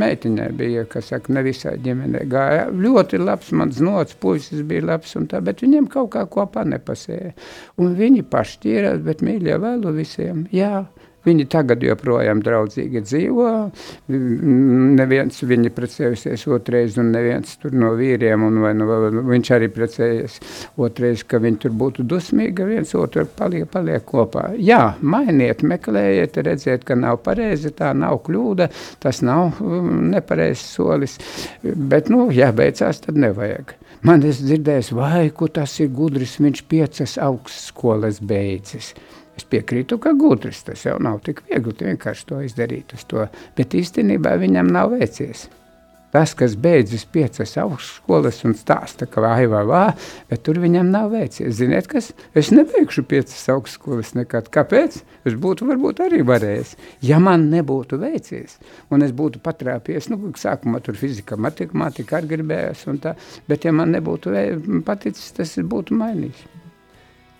meitiņai 0.00 0.48
bija, 0.56 0.86
kas 0.90 1.12
saka, 1.12 1.34
nevisai 1.36 1.76
ģimenē 1.84 2.24
gāja. 2.32 2.66
Ļoti 2.72 3.20
labs 3.20 3.52
mans 3.56 3.80
nots, 3.84 4.16
puisis 4.20 4.64
bija 4.66 4.86
labs 4.92 5.14
un 5.20 5.28
tā, 5.30 5.42
bet 5.44 5.64
viņiem 5.64 5.90
kaut 5.92 6.14
kā 6.16 6.24
kopā 6.30 6.64
nepasēja. 6.68 7.34
Un 7.80 7.96
viņi 7.98 8.24
paši 8.30 8.60
ķīrās, 8.64 9.02
bet 9.04 9.24
mīļie 9.26 9.58
vēlu 9.62 9.94
visiem, 9.98 10.46
jā. 10.54 10.84
Viņi 11.24 11.46
tagad 11.48 11.82
joprojām 11.84 12.42
draudzīgi 12.44 13.00
dzīvo. 13.04 13.50
Neviens 14.12 15.40
viņi 15.40 15.72
precējusies 15.72 16.44
otrais, 16.52 16.98
un 17.00 17.12
neviens 17.14 17.54
tur 17.62 17.72
no 17.76 17.94
vīriem, 17.96 18.44
un 18.44 18.60
vai, 18.60 18.74
nu, 18.76 18.88
viņš 19.30 19.52
arī 19.56 19.70
precējies 19.72 20.36
otrais, 20.84 21.24
ka 21.24 21.40
viņi 21.40 21.62
tur 21.64 21.76
būtu 21.80 22.04
dusmīgi, 22.10 22.68
viens 22.68 22.92
otru 22.98 23.24
paliek, 23.38 23.64
paliek 23.72 24.04
kopā. 24.08 24.50
Jā, 24.60 24.82
mainiet, 25.00 25.64
meklējiet, 25.64 26.36
redziet, 26.44 26.84
ka 26.84 26.98
nav 26.98 27.22
pareizi, 27.24 27.72
tā 27.72 27.94
nav 27.96 28.20
kļūda, 28.26 28.68
tas 29.00 29.22
nav 29.24 29.62
um, 29.64 30.10
nepareizs 30.12 30.66
solis, 30.76 31.16
bet, 31.64 32.12
nu, 32.12 32.28
ja 32.34 32.52
beidzās, 32.52 33.00
tad 33.06 33.16
nevajag. 33.20 33.76
Man 34.04 34.20
es 34.28 34.42
dzirdēju, 34.44 34.98
vai, 34.98 35.30
ku 35.32 35.48
tas 35.48 35.78
ir 35.80 35.88
gudris, 35.96 36.36
viņš 36.42 36.64
piecas 36.68 37.16
augstskolas 37.24 38.20
beidzis. 38.20 38.92
Es 39.34 39.46
piekrītu, 39.50 39.98
ka 39.98 40.14
gudrs 40.18 40.62
tas 40.68 40.86
jau 40.86 40.94
nav 41.02 41.18
tik 41.26 41.42
viegli 41.48 41.74
vienkārši 41.90 42.30
to 42.30 42.40
izdarīt, 42.46 42.94
to, 43.10 43.26
bet 43.58 43.74
īstenībā 43.74 44.36
viņam 44.40 44.70
nav 44.70 44.94
veicies. 44.94 45.48
Tas, 46.14 46.30
kas 46.38 46.52
beidzis 46.54 47.02
piecas 47.10 47.56
augstskolas 47.58 48.36
un 48.46 48.52
stāsta, 48.54 49.08
ka 49.10 49.24
vai 49.24 49.48
vai 49.50 49.64
vai, 49.66 49.88
bet 50.30 50.44
tur 50.46 50.60
viņam 50.62 50.92
nav 50.94 51.08
veicies. 51.10 51.56
Ziniet, 51.58 51.88
kas? 51.90 52.12
Es 52.38 52.52
nebeigšu 52.54 53.02
piecas 53.10 53.42
augstskolas 53.50 54.14
nekad. 54.14 54.46
Kāpēc? 54.54 55.00
Es 55.26 55.34
būtu 55.34 55.66
varbūt 55.66 56.04
arī 56.06 56.22
varējis. 56.22 56.76
Ja 57.02 57.18
man 57.18 57.48
nebūtu 57.50 57.98
veicies, 57.98 58.60
un 58.94 59.02
es 59.02 59.10
būtu 59.10 59.42
patrāpies, 59.42 60.06
nu, 60.12 60.20
sākumā 60.38 60.84
tur 60.86 60.94
fizika, 61.02 61.34
matemātika 61.34 62.20
arī 62.20 62.36
gribējās 62.36 62.86
un 62.94 63.02
tā, 63.02 63.18
bet 63.50 63.66
ja 63.66 63.74
man 63.74 63.90
nebūtu 63.98 64.38
paticis, 64.86 65.32
tas 65.34 65.58
būtu 65.58 65.98
mainījis. 65.98 66.46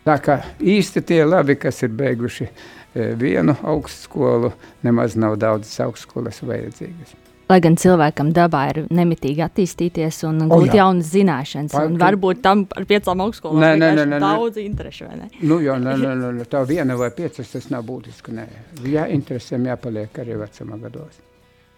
Tā 0.05 0.19
kā 0.21 0.39
īsti 0.61 1.01
tie 1.09 1.23
labi, 1.25 1.57
kas 1.57 1.81
ir 1.87 1.93
beiguši 1.97 2.47
e, 2.47 3.11
vienu 3.21 3.57
augstskolu, 3.65 4.53
nemaz 4.85 5.17
nav 5.17 5.39
daudzas 5.41 5.79
augstskolas 5.81 6.43
vajadzīgas. 6.45 7.15
Lai 7.49 7.59
gan 7.61 7.75
cilvēkam 7.77 8.31
dabā 8.33 8.63
ir 8.73 8.79
nemitīgi 8.93 9.43
attīstīties 9.45 10.23
un 10.29 10.47
gūt 10.49 10.71
oh, 10.71 10.77
jaunas 10.79 11.11
zināšanas, 11.13 11.75
Pār, 11.77 11.91
un 11.91 11.99
varbūt 12.01 12.41
tam 12.45 12.65
ar 12.73 12.87
piecām 12.89 13.21
augstskolām 13.25 13.85
ir 13.85 14.15
daudz 14.17 14.61
interešu. 14.63 15.11
Nu, 15.43 15.61
jo, 15.61 15.77
ne, 15.81 15.97
ne, 16.01 16.15
ne, 16.39 16.49
tā 16.49 16.65
viena 16.69 16.97
vai 17.01 17.11
piecas 17.17 17.53
tas 17.53 17.69
nav 17.73 17.85
būtiski. 17.89 18.33
Nē. 18.33 18.49
Jā, 18.89 19.05
interesēm 19.13 19.69
jāpaliek 19.69 20.25
arī 20.25 20.41
vecumā 20.41 20.81
gados. 20.87 21.21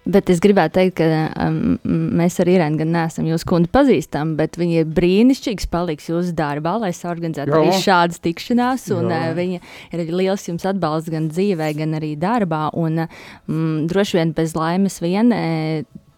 Bet 0.07 0.31
es 0.31 0.39
gribētu 0.43 0.77
teikt, 0.79 1.01
ka 1.01 1.07
um, 1.49 1.77
mēs 2.21 2.39
ar 2.43 2.51
Irēnu 2.51 2.79
gan 2.79 2.93
neesam 2.95 3.27
jūsu 3.27 3.49
kundi 3.51 3.71
pazīstami, 3.75 4.37
bet 4.39 4.55
viņa 4.61 4.85
ir 4.85 4.93
brīnišķīgs 4.95 5.67
paliks 5.73 6.07
jūsu 6.13 6.35
darbā, 6.39 6.77
lai 6.85 6.93
organizētu 6.95 7.57
arī 7.59 7.75
šādas 7.83 8.23
tikšanās. 8.23 8.87
Un, 8.95 9.11
uh, 9.11 9.29
viņa 9.37 9.61
ir 9.97 10.15
liels 10.15 10.47
jums 10.47 10.67
atbalsts 10.69 11.11
gan 11.11 11.27
dzīvē, 11.33 11.73
gan 11.81 11.99
arī 11.99 12.15
darbā. 12.23 12.69
Un, 12.79 13.07
um, 13.07 13.87
droši 13.91 14.21
vien 14.21 14.35
bez 14.37 14.55
laimes 14.59 15.01
vien 15.03 15.35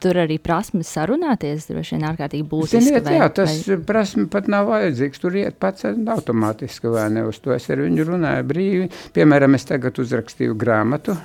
tur 0.02 0.18
arī 0.22 0.38
prasme 0.42 0.84
sarunāties 0.86 1.66
droši 1.68 1.96
vien 1.96 2.06
ārkārtīgi 2.10 2.46
būtiski. 2.48 2.82
Ziniet, 2.86 3.06
vai, 3.08 3.16
jā, 3.18 3.28
tas 3.34 3.54
vai... 3.66 3.78
prasme 3.88 4.26
pat 4.30 4.48
nav 4.50 4.68
vajadzīgs. 4.70 5.22
Tur 5.22 5.38
iet 5.40 5.58
pats 5.60 5.86
automātiski 5.88 6.92
vai 6.92 7.08
ne 7.14 7.24
uz 7.28 7.40
to. 7.42 7.52
Es 7.54 7.68
ar 7.72 7.82
viņu 7.82 8.06
runāju 8.08 8.46
brīvi. 8.48 8.88
Piemēram, 9.16 9.56
es 9.58 9.66
tagad 9.68 9.98
uzrakstīju 10.02 10.56
grāmatu, 10.58 11.16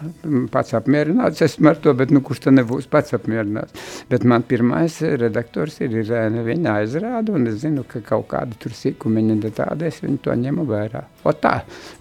pats 0.53 0.75
apmierināts 0.77 1.43
esmu 1.45 1.71
ar 1.73 1.81
to, 1.83 1.93
bet 1.97 2.13
nu, 2.13 2.23
kurš 2.25 2.47
tad 2.47 2.57
nebūs 2.57 2.89
pats 2.91 3.15
apmierināts. 3.17 3.77
Bet 4.09 4.25
man 4.27 4.45
pirmais 4.47 4.99
redaktors 5.21 5.79
ir 5.83 5.97
Irēna. 6.03 6.43
Viņa 6.43 6.77
aizrāda 6.81 7.35
un 7.37 7.47
es 7.51 7.61
zinu, 7.63 7.85
ka 7.87 8.01
kaut 8.05 8.29
kāda 8.33 8.57
tur 8.59 8.73
sīkumiņa 8.77 9.53
tāda, 9.53 9.87
es 9.89 10.01
viņu 10.03 10.21
to 10.25 10.35
ņemu 10.39 10.65
vērā. 10.69 11.05
O 11.23 11.31
tā, 11.37 11.53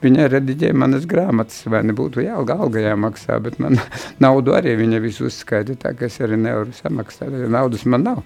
viņa 0.03 0.27
rediģē 0.33 0.73
manas 0.75 1.05
grāmatas, 1.07 1.61
vai 1.71 1.83
nebūtu 1.87 2.25
jāalga 2.25 2.57
alga 2.59 2.83
jāmaksā, 2.83 3.39
bet 3.45 3.61
man 3.63 3.79
naudu 4.25 4.57
arī 4.57 4.75
viņa 4.81 5.03
visu 5.05 5.29
uzskaita, 5.29 5.77
tā 5.79 5.95
ka 5.99 6.09
es 6.09 6.19
arī 6.25 6.41
nevaru 6.41 6.62
nevaru 6.63 6.73
samaksāt. 6.77 7.33
Naudas 7.51 7.85
man 7.87 8.05
nav. 8.07 8.23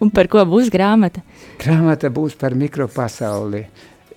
Un 0.00 0.10
par 0.10 0.28
ko 0.28 0.42
būs 0.48 0.70
grāmata? 0.72 1.22
Grāmata 1.60 2.10
būs 2.10 2.36
par 2.40 2.54
mikropasauli 2.54 3.66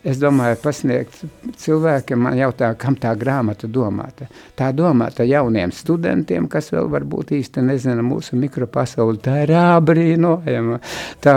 es 0.04 0.20
domāju, 0.20 0.58
pasniegt 0.64 1.22
cilvēkiem, 1.60 2.20
man 2.26 2.36
jautā, 2.38 2.74
kam 2.80 2.98
tā 3.00 3.14
grāmata 3.20 3.68
domāta. 3.72 4.28
Tā 4.60 4.70
domāta 4.76 5.26
jauniem 5.28 5.72
studentiem, 5.76 6.48
kas 6.52 6.72
vēl 6.74 6.90
varbūt 6.92 7.34
īsti 7.38 7.64
nezina 7.64 8.04
mūsu 8.06 8.38
mikropasauli. 8.40 9.22
Tā 9.24 9.38
ir 9.46 9.54
ābrīnojama. 9.60 10.80
Tā, 11.24 11.36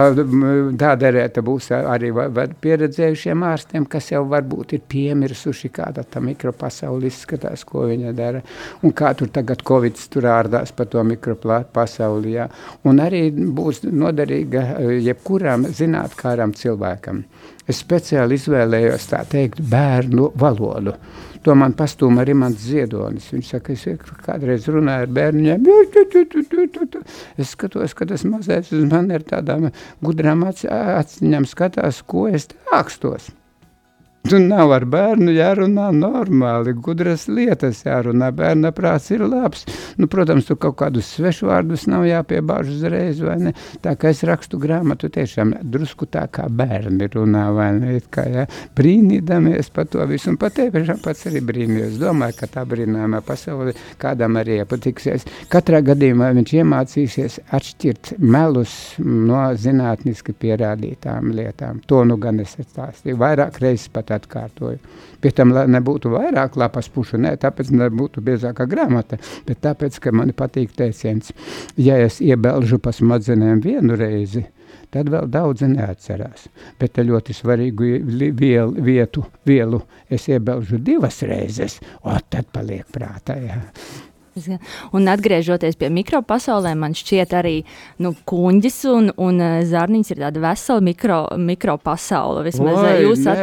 tā 0.83 0.93
derēta 1.01 1.45
būs 1.47 1.71
arī 1.79 2.13
pieredzējušiem 2.63 3.47
ārstiem, 3.47 3.87
kas 3.91 4.11
jau 4.13 4.25
varbūt 4.31 4.77
ir 4.77 4.85
piemirsuši, 4.89 5.73
kāda 5.79 6.05
tā 6.05 6.23
mikropasauli 6.25 7.11
izskatās, 7.13 7.65
ko 7.69 7.87
viņa 7.91 8.15
dara. 8.17 8.43
Un 8.83 8.95
kā 8.97 9.15
tur 9.19 9.31
tagad 9.33 9.63
Covid 9.67 10.01
tur 10.11 10.31
ārdās 10.33 10.75
pa 10.77 10.89
to 10.91 11.05
mikropasauli. 11.07 12.37
Jā. 12.37 12.51
Un 12.87 13.03
arī 13.03 13.29
būs 13.31 13.85
noderīga 13.87 14.69
jebkuram 15.07 15.71
zinātkāram 15.71 16.55
cilvēkam. 16.57 17.25
Es 17.67 17.81
speciāli 17.83 18.39
izvēlējos 18.39 19.09
tā 19.11 19.25
teikt 19.27 19.63
bērnu 19.71 20.31
valodu. 20.39 20.95
To 21.47 21.55
man 21.59 21.75
pastūma 21.79 22.23
arī 22.25 22.35
mans 22.39 22.63
ziedonis. 22.63 23.29
Viņš 23.35 23.53
saka, 23.55 23.75
es 23.75 23.85
kādreiz 24.27 24.67
runāju 24.71 25.07
ar 25.07 25.15
bērniem. 25.19 25.67
Es 27.39 27.55
skatos, 27.55 27.95
ka 27.95 28.07
tas 28.11 28.27
mazais 28.27 28.71
uz 28.75 28.87
mani 28.91 29.19
ar 29.19 29.27
tādām 29.27 29.71
gudrām 30.03 30.47
aciņām 30.51 31.47
skatās, 31.51 32.03
ko 32.07 32.27
es 32.31 32.51
tā 32.55 32.83
Tu 34.27 34.39
nav 34.43 34.73
ar 34.75 34.83
bērnu 34.91 35.31
jārunā 35.31 35.91
normāli, 35.95 36.73
gudras 36.83 37.29
lietas 37.31 37.85
jārunā. 37.87 38.33
Bērna 38.35 38.73
prāts 38.75 39.13
ir 39.15 39.21
labs. 39.23 39.61
Nu, 40.01 40.09
protams, 40.11 40.49
tu 40.49 40.57
kaut 40.59 40.75
kādus 40.81 41.13
svešvārdus 41.15 41.85
nav 41.87 42.03
jāpiebāž 42.09 42.73
uzreiz? 42.73 43.21
Tā 43.85 43.93
kā 43.95 44.11
es 44.11 44.25
rakstu 44.27 44.59
grāmatu 44.59 45.11
tiešām 45.15 45.53
drusku 45.63 46.09
tā 46.11 46.25
kā 46.33 46.49
bērni 46.51 47.07
runā, 47.13 47.45
ne? 47.77 48.01
Kā, 48.11 48.25
ja? 48.33 48.47
Brīnīdamies 48.75 49.71
par 49.77 49.87
to 49.93 50.03
visu, 50.11 50.33
un 50.33 50.41
pat 50.43 50.59
tiešām 50.59 50.99
pats 51.05 51.29
arī 51.31 51.45
brīnījos. 51.47 52.01
Domāju, 52.03 52.39
ka 52.41 52.51
tā 52.57 52.67
brīnājumā 52.67 53.23
pasauli 53.27 53.77
kādam 54.03 54.41
arī 54.43 54.59
patiksies. 54.67 55.29
Katrā 55.53 55.85
gadījumā 55.87 56.33
viņš 56.41 56.57
iemācīsies 56.65 57.39
atšķirt 57.55 58.17
melus 58.19 58.75
no 58.99 59.47
zinātniski 59.55 60.35
pierādītām 60.35 61.31
lietām. 61.37 61.85
To 61.87 62.03
nu 62.09 62.19
gan 62.19 62.43
es 62.43 62.59
stāstīju. 62.59 63.23
Vairāk 63.23 63.63
reizes 63.63 63.87
pat 63.95 64.16
atkārtoju. 64.17 64.81
Pie 65.23 65.33
tam, 65.37 65.55
lai 65.57 65.67
nebūtu 65.71 66.13
vairāk 66.13 66.59
lapas 66.61 66.91
pušu, 66.93 67.21
ne 67.23 67.35
tāpēc, 67.41 67.71
ka 67.71 67.81
nebūtu 67.85 68.25
biezākā 68.27 68.67
grāmata, 68.71 69.21
bet 69.47 69.63
tāpēc, 69.65 70.01
ka 70.03 70.13
man 70.17 70.35
patīk 70.37 70.75
teiciens, 70.77 71.33
ja 71.81 71.99
es 72.03 72.21
iebelžu 72.25 72.81
pa 72.83 72.95
smadzenēm 72.97 73.63
vienu 73.65 73.99
reizi, 73.99 74.47
tad 74.95 75.11
vēl 75.13 75.29
daudzi 75.31 75.69
neatcerās. 75.73 76.49
Bet 76.81 76.97
te 76.97 77.05
ļoti 77.07 77.37
svarīgu 77.37 77.93
vielu, 78.37 78.85
vietu, 78.87 79.25
vielu 79.47 79.83
es 80.11 80.29
iebelžu 80.31 80.81
divas 80.83 81.23
reizes, 81.27 81.81
o 82.03 82.17
tad 82.31 82.53
paliek 82.55 82.87
prātā, 82.93 83.39
jā. 83.41 83.63
Un 84.93 85.09
atgriežoties 85.09 85.79
pie 85.81 85.89
mikropasaulē, 85.97 86.75
man 86.77 86.93
šķiet 86.97 87.33
arī 87.39 87.55
nu, 88.05 88.13
kuģis 88.29 88.83
un, 88.93 89.09
un 89.17 89.41
zārniņš 89.65 90.11
ir 90.13 90.25
tāda 90.27 90.43
vesela 90.45 90.85
mikro, 90.85 91.23
mikropasaule. 91.41 92.45
Vismaz 92.45 92.83
Oi, 92.83 92.99
jūs 93.07 93.25
nē. 93.25 93.39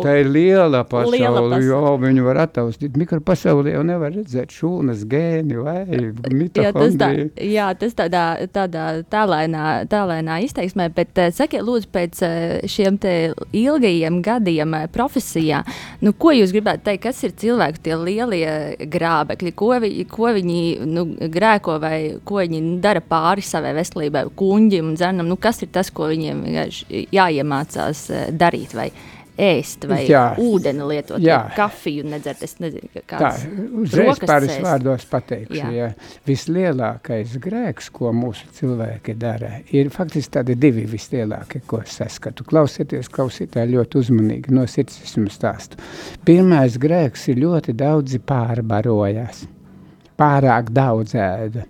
Tā 0.00 0.14
ir 0.22 0.28
liela 0.32 0.82
pasaule, 0.88 1.18
Liela 1.18 1.42
pasaule. 1.42 1.66
jo 1.66 1.80
viņu 2.00 2.24
var 2.24 2.38
attaustīt. 2.46 2.96
Mikropasaulē 2.96 3.74
jau 3.74 3.82
nevar 3.84 4.14
redzēt 4.14 4.54
šūnas, 4.56 5.04
gēni 5.10 5.58
vai 5.60 5.82
Jā, 6.56 6.70
tas, 6.72 6.96
tā, 6.96 7.10
jā, 7.36 7.66
tas 7.76 7.96
tādā, 7.98 8.24
tādā 8.52 8.86
tālēnā, 9.12 9.66
tālēnā 9.92 10.38
izteiksmē, 10.46 10.88
bet 10.96 11.20
uh, 11.20 11.28
sakiet, 11.34 11.64
lūdzu, 11.66 11.90
pēc 11.92 12.22
uh, 12.24 12.64
šiem 12.72 12.96
te 13.02 13.14
ilgajiem 13.52 14.20
gadiem 14.24 14.76
uh, 14.78 14.88
profesijā, 14.92 15.62
nu, 16.00 16.14
ko 16.16 16.32
jūs 16.36 16.54
gribētu 16.56 16.86
teikt, 16.88 17.04
kas 17.08 17.22
ir 17.26 17.36
cilvēku 17.42 17.82
tie 17.84 17.96
lielie 18.00 18.88
grābekļi, 18.92 19.54
ko, 19.58 19.72
vi, 19.84 19.92
ko 20.08 20.32
viņi 20.38 20.62
nu, 20.88 21.06
grēko 21.32 21.78
vai 21.82 21.96
ko 22.24 22.40
viņi 22.40 22.78
dara 22.82 23.04
pāri 23.04 23.44
savai 23.44 23.74
veselībai, 23.76 24.26
kuņģim 24.40 24.92
un 24.92 24.96
dzernam, 24.96 25.28
nu, 25.28 25.36
kas 25.40 25.62
ir 25.66 25.72
tas, 25.74 25.92
ko 25.92 26.08
viņiem 26.12 26.44
jāiemācās 27.12 28.06
darīt 28.38 28.76
vai 28.78 28.90
ēst 29.40 29.86
vai 29.88 30.02
Jā. 30.04 30.34
ūdeni 30.40 30.84
lietot, 30.90 31.22
Jā. 31.24 31.38
kafiju 31.56 32.04
nedzert, 32.08 32.42
es 32.44 32.58
nezinu, 32.60 32.90
Tā, 32.92 33.02
kāds 33.08 33.46
uzreiz 33.48 34.10
brokas 34.12 34.28
pāris 34.28 34.52
ēst. 34.52 34.64
vārdos 34.66 35.06
pateikšu, 35.08 35.56
Jā. 35.56 35.70
ja 35.72 35.88
vislielākais 36.28 37.36
grēks, 37.42 37.88
ko 37.94 38.12
mūsu 38.16 38.50
cilvēki 38.58 39.16
dara, 39.18 39.54
ir 39.72 39.90
faktiski 39.94 40.36
tādi 40.38 40.56
divi 40.60 40.84
vislielākie, 40.90 41.62
ko 41.66 41.80
es 41.84 41.96
saskatu. 42.00 42.44
Klausieties, 42.48 43.08
klausītāji 43.12 43.72
ļoti 43.76 44.02
uzmanīgi 44.02 44.52
no 44.52 44.66
sirds 44.70 45.00
esmu 45.06 45.32
stāstu. 45.32 45.80
Pirmais 46.28 46.76
grēks 46.80 47.28
ir 47.32 47.40
ļoti 47.42 47.74
daudzi 47.78 48.20
pārbarojās, 48.20 49.46
pārāk 50.20 50.70
daudz 50.74 51.16
ēda. 51.16 51.64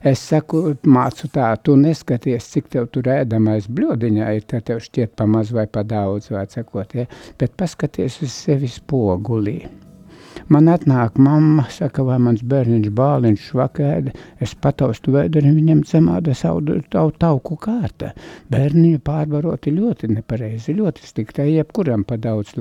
Es 0.00 0.22
saku, 0.24 0.62
mācu 0.88 1.28
tā, 1.28 1.50
tu 1.60 1.74
neskaties, 1.76 2.46
cik 2.54 2.70
tev 2.72 2.86
tur 2.94 3.10
ēdamais 3.12 3.66
bļodiņā 3.68 4.30
ir, 4.38 4.46
tad 4.48 4.64
tev 4.70 4.80
šķiet 4.80 5.12
pa 5.12 5.26
maz 5.28 5.52
vai 5.52 5.66
pa 5.68 5.84
daudz, 5.84 6.30
vai 6.32 6.46
sakot, 6.48 6.96
ja? 6.96 7.04
bet 7.36 7.52
paskaties 7.60 8.16
uz 8.24 8.32
sevi 8.32 8.70
spogulī. 8.72 9.58
Man 10.50 10.66
atnāk 10.70 11.18
mamma, 11.20 11.66
saka, 11.70 12.02
vai 12.06 12.18
mans 12.22 12.42
bērniņš 12.46 12.90
bāliņš 12.96 13.46
švakēda, 13.50 14.14
es 14.42 14.54
pataustu 14.58 15.14
vēderi, 15.14 15.52
viņam 15.54 15.82
cemāda 15.86 16.34
savu 16.34 16.80
tavu 16.90 17.12
tauku 17.20 17.56
kārta. 17.60 18.12
Bērniņu 18.50 19.00
pārbaroti 19.06 19.72
ļoti 19.76 20.10
nepareizi, 20.14 20.74
ļoti 20.78 21.06
slikti, 21.06 21.46
jebkuram 21.54 22.04
pa 22.08 22.18
daudz 22.20 22.56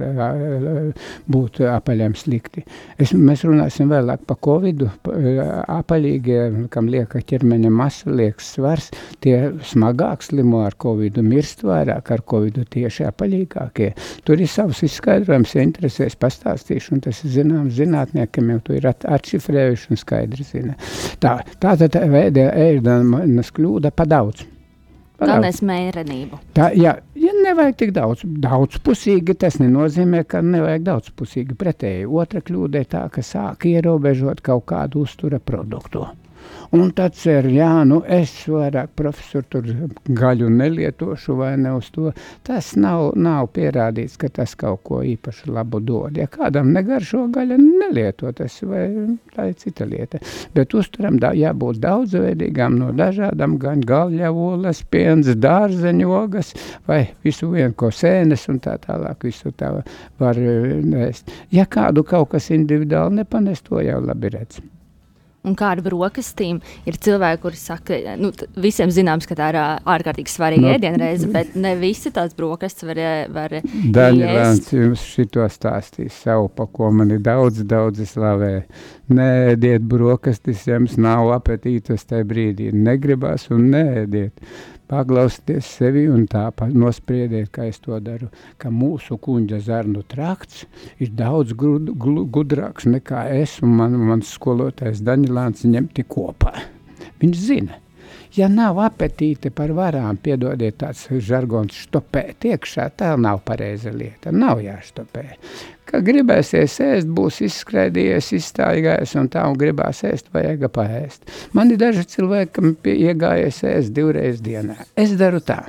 būtu 1.30 1.68
apaļiem 1.70 2.16
slikti. 2.20 2.66
Es, 3.00 3.14
mēs 3.14 3.46
runāsim 3.48 3.90
vēlāk 3.92 4.26
pa 4.30 4.38
covidu, 4.38 4.92
pa, 5.06 5.16
apaļīgie, 5.80 6.68
kam 6.74 6.92
lieka 6.92 7.24
ķermeņa 7.26 7.74
masa, 7.74 8.14
liekas 8.14 8.54
svars, 8.56 8.92
tie 9.24 9.36
smagāk 9.72 10.26
slimo 10.26 10.64
ar 10.68 10.78
covidu, 10.80 11.24
mirst 11.26 11.66
vairāk 11.66 12.14
ar 12.16 12.26
covidu 12.30 12.66
tieši 12.70 13.08
apaļīgākie. 13.10 13.92
Tur 14.28 14.42
ir 14.42 14.52
savs 14.52 14.84
izskaidrojums, 14.86 15.56
ja 15.58 15.66
interesēs 15.66 16.18
pastāstīšu, 16.20 16.96
un 16.98 17.04
tas 17.08 17.24
ir 17.26 17.36
zināms 17.40 17.59
zinātniekiem, 17.74 18.54
jau 18.54 18.62
to 18.68 18.78
ir 18.78 18.88
at 18.89 19.04
atšifrējuši 19.18 19.92
un 19.92 20.00
skaidri 20.00 20.46
zina. 20.48 20.78
Tā, 21.22 21.39
tā 21.60 21.76
tad 21.82 22.00
veida 22.12 22.48
ēdanas 22.56 23.52
kļūda. 23.56 23.91
Pa 23.95 24.08
daudz. 24.10 24.45
galvenais 25.19 25.60
mērenību. 25.65 26.38
Tā, 26.56 26.69
jā, 26.80 26.93
ja 27.19 27.32
nevajag 27.43 27.76
tik 27.82 27.91
daudz. 27.98 28.24
Daudzpusīgi 28.24 29.36
tas 29.41 29.60
nenozīmē, 29.60 30.24
ka 30.24 30.39
nevajag 30.45 30.86
daudzpusīgi. 30.88 31.58
Pretēji, 31.60 32.08
otra 32.08 32.39
kļūda 32.45 32.86
ir 32.86 32.88
tā, 32.93 33.04
ka 33.12 33.26
sāk 33.26 33.67
ierobežot 33.67 34.39
kaut 34.45 34.69
kādu 34.72 35.04
uztura 35.04 35.41
produktu. 35.43 36.06
Un 36.69 36.91
tad 36.93 37.15
cer, 37.17 37.47
jā, 37.49 37.67
nu 37.89 38.03
es 38.05 38.29
vairāk 38.45 38.91
profesoru 38.99 39.47
tur 39.49 39.69
gaļu 40.19 40.51
nelietošu 40.53 41.34
vai 41.39 41.55
ne 41.58 41.71
uz 41.73 41.88
to. 41.95 42.12
Tas 42.45 42.75
nav, 42.77 43.15
nav 43.17 43.49
pierādīts, 43.55 44.19
ka 44.21 44.29
tas 44.36 44.53
kaut 44.60 44.84
ko 44.86 44.99
īpaši 45.01 45.49
labu 45.49 45.82
dod. 45.82 46.19
Ja 46.21 46.27
kādam 46.29 46.69
negaršo 46.75 47.23
gaļa, 47.34 47.58
nelieto 47.58 48.29
tas, 48.38 48.60
vai 48.69 48.86
tā 49.34 49.49
ir 49.49 49.58
cita 49.58 49.89
lieta. 49.89 50.21
Bet 50.53 50.77
uzturam 50.77 51.17
da, 51.17 51.34
jābūt 51.34 51.82
daudzveidīgām 51.82 52.77
no 52.84 52.93
dažādām, 52.93 53.58
gan 53.62 53.82
gaļavolas, 53.82 54.86
piens, 54.93 55.34
dārzeņogas 55.41 56.53
vai 56.86 57.01
visu 57.25 57.49
vien, 57.49 57.73
ko 57.73 57.89
sēnes 57.89 58.45
un 58.53 58.62
tā 58.62 58.77
tālāk 58.86 59.25
visu 59.25 59.49
tā 59.58 59.73
var 60.21 60.38
nēst. 60.38 61.34
Ja 61.49 61.65
kādu 61.65 62.05
kaut 62.05 62.36
kas 62.36 62.53
individuāli 62.53 63.23
nepanest, 63.23 63.65
to 63.65 63.82
jau 63.82 64.03
labi 64.05 64.38
redz. 64.38 64.62
Un 65.47 65.54
kā 65.56 65.69
ar 65.71 65.80
brokastīm, 65.80 66.58
ir 66.89 66.97
cilvēki, 66.99 67.39
kuri 67.45 67.56
saka, 67.56 67.97
nu, 68.19 68.34
t- 68.36 68.43
visiem 68.60 68.91
zināms, 68.91 69.23
ka 69.30 69.38
tā 69.39 69.45
ir 69.54 69.58
ārkārtīgi 69.88 70.34
svarīga 70.34 70.65
Nu, 70.65 70.67
no, 70.67 70.73
ēdienreize, 70.75 71.30
bet 71.32 71.54
ne 71.56 71.71
visi 71.80 72.12
tās 72.12 72.34
brokastis 72.36 72.84
var, 72.89 72.99
var 73.32 73.56
ēst. 74.60 74.73
jums 74.75 75.06
šito 75.13 75.45
stāstīs 75.47 76.17
savu, 76.25 76.49
pa 76.52 76.65
ko 76.67 76.91
mani 76.91 77.21
daudz, 77.23 77.63
daudz 77.63 78.04
slavē. 78.12 78.65
Nēdiet 79.15 79.88
brokastis, 79.89 80.65
jums 80.67 80.97
nav 80.99 81.32
apetītas 81.38 82.04
tajā 82.10 82.28
brīdī. 82.30 82.73
Negribas 82.75 83.47
un 83.56 83.69
nēdiet. 83.71 84.43
Paklausieties 84.89 85.67
sevi 85.78 86.08
un 86.10 86.23
tā 86.30 86.47
nospriediet, 86.73 87.52
kā 87.54 87.67
es 87.69 87.78
to 87.84 87.99
daru, 88.02 88.32
ka 88.58 88.71
mūsu 88.73 89.19
kuģa 89.21 89.60
zarnu 89.67 90.02
trakts 90.10 90.63
ir 90.97 91.12
daudz 91.13 91.54
grud, 91.54 91.91
gudrāks 92.34 92.89
nekā 92.89 93.28
es 93.38 93.60
un 93.62 93.75
man, 93.78 93.99
mans 94.10 94.34
skolotājs 94.34 95.04
Daņelēns 95.06 95.67
ņemti 95.69 96.08
kopā. 96.10 96.56
Viņš 97.21 97.45
zina. 97.45 97.78
Ja 98.38 98.46
nav 98.52 98.78
apetīte 98.84 99.50
par 99.50 99.72
varām, 99.74 100.18
piedodiet, 100.22 100.78
tāds 100.84 101.08
žargons 101.26 101.80
stopēt 101.88 102.46
iekšā, 102.46 102.89
tā 103.00 103.15
nav 103.18 103.42
pareiza 103.46 103.89
lieta. 103.89 104.32
Nav 104.32 104.62
jāstopē. 104.62 105.24
Kad 105.89 106.06
gribēsies 106.06 106.76
ēst, 106.86 107.10
būs 107.18 107.39
izskraidījies, 107.48 108.30
izstājies 108.38 109.15
un 109.18 109.32
tā, 109.34 109.48
un 109.50 109.58
gribēs 109.58 110.04
ēst, 110.06 110.30
vajag 110.36 110.68
paēst. 110.76 111.26
Man 111.58 111.74
ir 111.74 111.82
daži 111.82 112.06
cilvēki, 112.12 112.54
kam 112.60 112.76
iegājies 112.94 113.63
ēst 113.72 113.96
divreiz 113.98 114.44
dienā. 114.46 114.78
Es 114.94 115.15
daru 115.18 115.42
tā. 115.42 115.63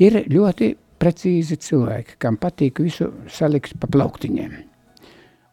Ir 0.00 0.22
ļoti 0.32 0.72
precīzi 0.96 1.60
cilvēki, 1.60 2.16
kam 2.24 2.40
patīk 2.40 2.80
visu 2.80 3.12
salikt 3.28 3.76
pa 3.82 3.92
plauktiņiem. 3.92 4.56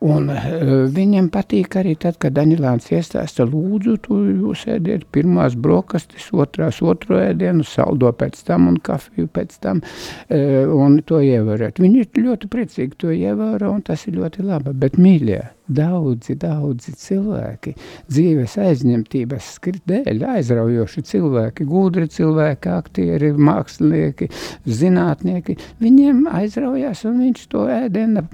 Un 0.03 0.27
uh, 0.33 0.47
viņiem 0.91 1.29
patīk 1.31 1.77
arī 1.79 1.93
tad, 1.99 2.17
kad 2.19 2.35
Daņilāns 2.35 2.89
iestāsta, 2.91 3.45
lūdzu, 3.47 3.95
tu 4.03 4.19
jūs 4.27 4.65
ēdiet 4.73 5.05
pirmās 5.15 5.55
brokastis, 5.55 6.25
otrās 6.35 6.81
otro 6.83 7.21
ēdienu, 7.23 7.63
saldo 7.67 8.11
pēc 8.19 8.41
tam 8.47 8.67
un 8.73 8.81
kafiju 8.83 9.29
pēc 9.31 9.55
tam, 9.63 9.79
uh, 9.79 10.73
un 10.75 10.99
to 11.07 11.21
ievērēt. 11.23 11.79
Viņi 11.83 12.03
ir 12.03 12.23
ļoti 12.27 12.51
priecīgi 12.51 12.99
to 12.99 13.15
ievēro, 13.15 13.71
un 13.77 13.83
tas 13.87 14.03
ir 14.09 14.19
ļoti 14.19 14.43
labi, 14.43 14.75
bet 14.83 14.99
mīļie, 14.99 15.39
daudzi, 15.67 16.35
daudzi 16.39 16.93
cilvēki 16.99 17.73
dzīves 18.11 18.57
aizņemtības 18.59 19.49
dēļ, 19.89 20.23
aizraujoši 20.35 21.03
cilvēki, 21.07 21.67
gudri 21.69 22.07
cilvēki, 22.11 22.71
aktieri, 22.73 23.31
mākslinieki, 23.37 24.29
zinātnieki, 24.67 25.57
viņiem 25.83 26.25
aizraujās, 26.31 27.05
un 27.09 27.21
viņš 27.23 27.47
to 27.53 27.67
ēdienu 27.71 28.25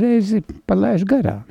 reizi 0.00 0.42
palaiž 0.66 1.06
garām. 1.08 1.44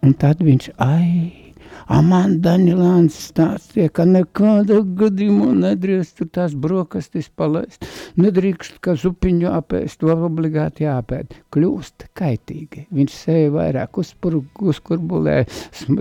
Un 0.00 0.14
tad 0.16 0.40
viņš, 0.40 0.70
ai, 0.80 1.39
A 1.88 2.00
man 2.04 2.38
Daņilāns 2.44 3.16
stāstīja, 3.30 3.90
ka 3.94 4.04
nekādā 4.08 4.80
gadījumā 5.00 5.52
nedrīkst 5.62 6.22
tās 6.34 6.54
brokastis 6.54 7.30
palaist. 7.36 7.86
Nedrīkst, 8.20 8.80
ka 8.84 8.96
zupiņu 8.98 9.48
apēst, 9.52 10.00
to 10.02 10.12
obligāti 10.12 10.84
jāpēd. 10.84 11.36
Kļūst 11.54 12.08
kaitīgi. 12.18 12.86
Viņš 12.94 13.16
sevi 13.16 13.48
vairāk 13.54 14.00
uzkurbulē 14.00 15.36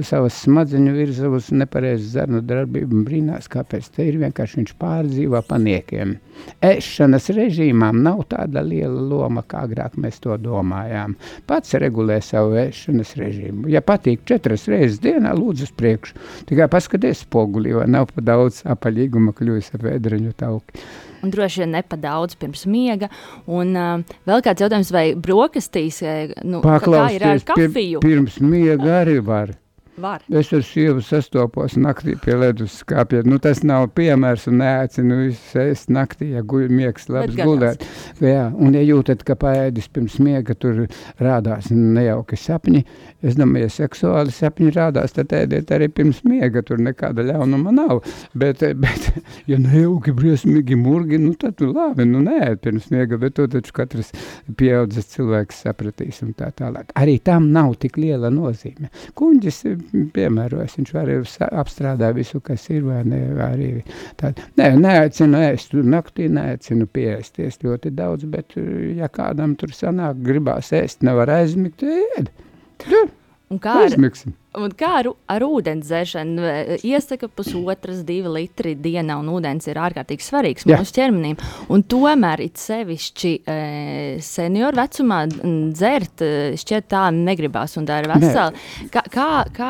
savas 0.05 0.41
smadzeņu 0.43 0.95
virzavus 0.95 1.51
nepareizi 1.55 2.11
zarnu 2.15 2.41
darbību 2.45 2.99
un 2.99 3.05
brīnās, 3.07 3.49
kāpēc 3.51 3.91
te 3.95 4.09
ir 4.09 4.19
vienkārši 4.23 4.61
viņš 4.61 4.75
pārdzīvo 4.81 5.41
paniekiem. 5.49 6.17
Ēšanas 6.63 7.29
režīmām 7.35 7.99
nav 8.03 8.23
tāda 8.31 8.63
liela 8.63 9.01
loma, 9.11 9.43
kā 9.47 9.65
agrāk 9.67 9.97
mēs 9.99 10.21
to 10.23 10.37
domājām. 10.39 11.15
Pats 11.49 11.75
regulē 11.81 12.19
savu 12.23 12.55
ēšanas 12.61 13.15
režīmu. 13.19 13.67
Ja 13.71 13.81
patīk 13.85 14.23
četras 14.29 14.67
reizes 14.71 15.01
dienā, 15.03 15.33
lūdzu 15.35 15.67
priekšu. 15.79 16.17
Tikai 16.49 16.69
paskaties 16.71 17.23
spogulī, 17.25 17.73
vai 17.77 17.87
nav 17.91 18.09
pa 18.13 18.23
daudz 18.31 18.61
apaļīguma 18.69 19.35
kļūst 19.37 19.79
ar 19.79 19.85
vēdreņu 19.87 20.35
tauki. 20.39 20.83
Un 21.23 21.33
droši 21.33 21.65
vien 21.65 21.73
ne 21.75 21.83
pa 21.83 21.97
daudz 21.99 22.37
pirms 22.39 22.65
miega. 22.69 23.09
Un 23.47 23.73
uh, 23.75 24.19
vēl 24.29 24.43
kāds 24.45 24.63
jautājums, 24.63 24.91
vai 24.95 25.05
brokastīs, 25.19 26.03
nu, 26.47 26.61
kā 26.63 27.07
ir 27.15 27.27
ar 27.27 27.43
kafiju? 27.47 28.03
Pir, 28.03 28.05
pirms 28.05 28.39
miega 28.43 29.01
arī 29.01 29.19
var. 29.23 29.55
Var. 29.99 30.21
Es 30.31 30.51
ar 30.55 30.63
sievu 30.63 31.01
sastopos 31.03 31.75
naktī 31.79 32.13
pie 32.23 32.35
leduskapja. 32.39 33.23
Nu, 33.27 33.39
tas 33.43 33.61
nav 33.67 33.89
piemērs 33.97 34.45
un 34.47 34.59
neaicinu 34.61 35.17
ēst 35.59 35.91
naktī, 35.91 36.29
ja 36.35 36.43
guļ, 36.45 36.69
miegs 36.71 37.09
labs 37.11 37.35
gulēt. 37.35 37.83
Jā, 38.23 38.47
un 38.55 38.77
ja 38.77 38.83
jūtat, 38.85 39.25
ka 39.27 39.35
paēdis 39.39 39.89
pirms 39.91 40.15
miega 40.23 40.55
tur 40.55 40.85
rādās 41.19 41.67
nejauki 41.73 42.39
sapņi, 42.39 42.83
es 43.25 43.35
domāju, 43.39 43.67
ja 43.67 43.73
seksuāli 43.75 44.35
sapņi 44.35 44.71
rādās, 44.77 45.15
tad 45.17 45.33
ēdiet 45.35 45.73
arī 45.75 45.89
pirms 45.91 46.21
miega, 46.27 46.63
tur 46.65 46.79
nekāda 46.83 47.25
ļaunuma 47.27 47.73
nav. 47.75 47.99
Bet, 48.39 48.63
bet 48.79 49.09
ja 49.51 49.59
nejauki 49.59 50.15
briesmīgi 50.15 50.79
murgi, 50.79 51.19
nu 51.19 51.33
tad 51.39 51.57
tu 51.59 51.73
labi, 51.73 52.07
nu 52.07 52.23
neēd 52.23 52.63
pirms 52.63 52.87
miega, 52.93 53.19
bet 53.19 53.35
to 53.39 53.49
taču 53.51 53.75
katrs 53.75 54.13
pieaudzis 54.59 55.11
cilvēks 55.15 55.63
sapratīs 55.65 56.23
un 56.23 56.33
tā 56.39 56.53
tālāk. 56.55 56.95
Arī 56.99 57.19
tam 57.23 57.51
nav 57.55 57.75
tik 57.83 57.99
liela 57.99 58.31
nozīme. 58.33 58.91
Kuņģis 59.19 59.63
piemērojas. 60.15 60.77
Viņš 60.79 60.93
arī 61.01 61.17
apstrādā 61.49 62.11
visu, 62.15 62.41
kas 62.45 62.67
ir, 62.73 62.87
ne, 63.07 63.21
arī 63.45 63.69
tādu. 64.19 64.45
Nē, 64.59 64.71
neaicinu 64.79 65.39
ēst, 65.49 65.75
naktī 65.85 66.29
neaicinu 66.31 66.87
pieēsties 66.93 67.61
ļoti 67.65 67.93
daudz, 67.97 68.27
bet 68.31 68.57
ja 68.97 69.09
kādam 69.11 69.55
tur 69.59 69.73
sanāk, 69.75 70.21
gribās 70.25 70.73
ēst, 70.75 71.03
nevar 71.07 71.31
aizmigt, 71.39 71.83
ēd. 71.83 72.31
Un 73.49 73.57
kā 73.61 73.79
ar, 73.79 73.87
Aizmiksim. 73.87 74.35
Un 74.57 74.71
kā 74.73 74.87
ar, 75.03 75.11
ar 75.29 75.43
ūdens 75.45 75.85
dzeršanu? 75.85 76.45
Iesaka 76.81 77.27
pusotras, 77.29 77.99
divi 78.01 78.31
litri 78.33 78.71
dienā, 78.73 79.19
un 79.21 79.27
ūdens 79.35 79.67
ir 79.69 79.77
ārkārtīgi 79.77 80.25
svarīgs 80.25 80.65
Jā. 80.65 80.79
mūsu 80.79 80.95
ķermenim. 80.95 81.37
Un 81.69 81.83
tomēr 81.85 82.41
it 82.41 82.57
sevišķi 82.57 83.33
e, 83.45 83.57
senioru 84.25 84.79
vecumā 84.79 85.19
dzert 85.29 86.23
šķiet 86.57 86.87
tā 86.89 87.03
negribās, 87.13 87.77
un 87.77 87.85
tā 87.85 87.99
ir 88.01 88.09
vesela. 88.09 88.47
Kā, 88.89 89.03
kā, 89.13 89.27
kā, 89.53 89.69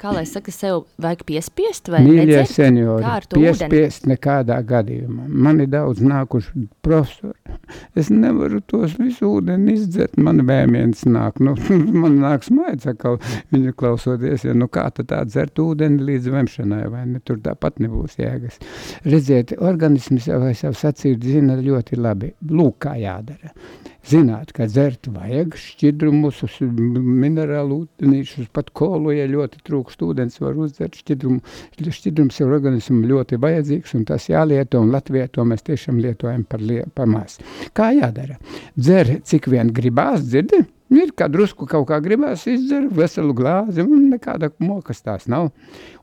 kā 0.00 0.12
lai 0.12 0.26
saka, 0.28 0.52
sev 0.52 0.82
vajag 1.00 1.24
piespiest 1.30 1.88
vai 1.88 2.02
Mīļie 2.04 2.44
seniori, 2.50 3.06
kā 3.06 3.16
ar 3.22 3.28
to 3.30 3.40
piespiest 3.40 4.04
ūdeni? 4.04 4.12
nekādā 4.18 4.60
gadījumā. 4.68 5.30
Man 5.30 5.64
ir 5.64 5.72
daudz 5.72 6.04
nākuši 6.04 6.66
profesori. 6.84 7.56
Es 7.96 8.12
nevaru 8.12 8.60
tos 8.68 8.98
visu 9.00 9.32
ūdeni 9.38 9.78
izdzert, 9.78 10.20
man 10.20 10.44
vēmiens 10.44 11.06
nāk. 11.08 11.40
Nu, 11.40 11.56
man 12.04 12.20
nāk 12.20 12.44
smaids 12.44 12.88
atkal, 12.90 13.16
viņa 13.54 13.72
klausot 13.80 14.09
klausoties, 14.10 14.44
ja 14.44 14.54
nu 14.54 14.68
kā 14.68 14.88
tad 14.94 15.10
tā 15.10 15.20
dzert 15.24 15.58
ūdeni 15.58 16.02
līdz 16.02 16.30
vemšanai, 16.32 16.88
vai 16.90 17.04
ne, 17.06 17.20
tur 17.24 17.38
tāpat 17.40 17.80
nebūs 17.80 18.18
jēgas. 18.18 18.58
Redziet, 19.04 19.54
organisms 19.58 20.26
jau 20.28 20.40
savu 20.54 20.74
sacītu 20.74 21.26
zina 21.26 21.56
ļoti 21.56 21.96
labi. 21.98 22.34
Lūk, 22.50 22.80
kā 22.86 22.96
jādara. 22.98 23.52
Zināt, 24.00 24.54
ka 24.56 24.64
dzert 24.64 25.10
vajag 25.12 25.54
šķidrumus, 25.60 26.40
minerālu 26.62 27.82
ūdenīšus, 27.84 28.48
pat 28.52 28.70
kolu, 28.72 29.12
ja 29.12 29.26
ļoti 29.28 29.60
trūkst 29.66 30.00
ūdens, 30.02 30.40
var 30.40 30.56
uzdzert 30.56 30.96
šķidrumu. 31.02 31.42
Šķidrums 31.84 32.40
ir 32.40 32.56
organismam 32.56 33.04
ļoti 33.10 33.38
vajadzīgs, 33.44 33.94
un 33.98 34.08
tas 34.08 34.30
jālieto, 34.30 34.80
un 34.80 34.94
Latvijā 34.94 35.28
to 35.28 35.44
mēs 35.44 35.66
tiešām 35.68 36.00
lietojam 36.00 36.48
par, 36.48 36.64
lie, 36.64 36.86
par 36.94 37.12
maz. 37.12 37.38
Kā 37.76 37.92
jādara? 37.92 38.40
Dzer, 38.78 39.18
cik 39.20 39.52
vien 39.52 39.72
gribās, 39.76 40.24
dzirdi? 40.24 40.64
Ir 40.90 41.12
kā 41.14 41.28
drusku 41.30 41.68
kaut 41.70 41.86
kā 41.86 42.00
gribās 42.02 42.48
izdzert 42.50 42.90
veselu 42.96 43.34
glāzi, 43.36 43.84
un 43.84 44.08
nekāda 44.10 44.50
mokas 44.58 45.04
tās 45.06 45.28
nav. 45.30 45.52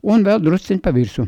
Un 0.03 0.23
vēl 0.23 0.39
drusciņ 0.45 0.79
pa 0.83 0.93
virsu. 0.95 1.27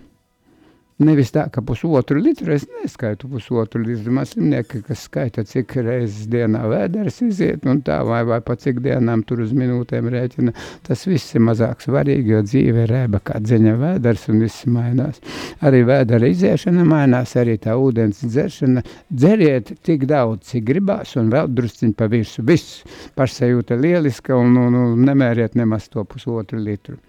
Nevis 0.99 1.29
tā, 1.31 1.45
ka 1.47 1.61
pusotru 1.63 2.19
litru 2.19 2.51
es 2.51 2.65
neskaitu 2.67 3.29
pusotru 3.31 3.79
litru. 3.85 4.11
Man 4.11 4.25
slimnieki, 4.27 4.81
kas 4.83 5.05
skaita, 5.07 5.45
cik 5.47 5.77
reizes 5.79 6.27
dienā 6.27 6.65
vēders 6.67 7.21
iziet, 7.23 7.63
un 7.71 7.79
tā, 7.87 8.01
vai, 8.03 8.25
vai 8.27 8.41
pa 8.43 8.57
cik 8.59 8.81
dienām 8.83 9.23
tur 9.23 9.45
uz 9.45 9.53
minūtēm 9.55 10.09
rēķina, 10.11 10.51
tas 10.83 11.05
viss 11.07 11.37
ir 11.39 11.45
mazāk 11.47 11.85
svarīgi, 11.85 12.35
jo 12.35 12.43
dzīve 12.43 12.83
ir 12.83 12.91
rēba 12.91 13.23
kā 13.23 13.39
dzeņa 13.39 13.77
vēders, 13.79 14.27
un 14.33 14.43
viss 14.43 14.67
mainās. 14.67 15.23
Arī 15.63 15.85
vēdera 15.87 16.33
iziešana 16.35 16.83
mainās, 16.91 17.37
arī 17.39 17.55
tā 17.63 17.79
ūdens 17.79 18.19
dzeršana. 18.25 18.83
Dzeriet 19.07 19.77
tik 19.87 20.03
daudz, 20.09 20.49
cik 20.51 20.67
gribās, 20.67 21.15
un 21.15 21.31
vēl 21.31 21.47
drusciņ 21.55 21.95
pa 21.95 22.11
visu. 22.11 22.43
Viss 22.43 22.83
pašsajūta 23.15 23.79
lieliska, 23.79 24.35
un, 24.35 24.65
un, 24.67 24.81
un 24.83 25.05
nemēriet 25.07 25.55
nemaz 25.55 25.87
to 25.87 26.03
pusotru 26.03 26.59
litru 26.59 26.99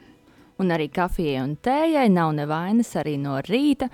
un 0.60 0.76
arī 0.76 0.90
kafijai 0.92 1.42
un 1.42 1.56
tējai 1.64 2.08
nav 2.12 2.34
nevainas 2.38 2.94
arī 3.00 3.16
no 3.20 3.38
rīta. 3.46 3.90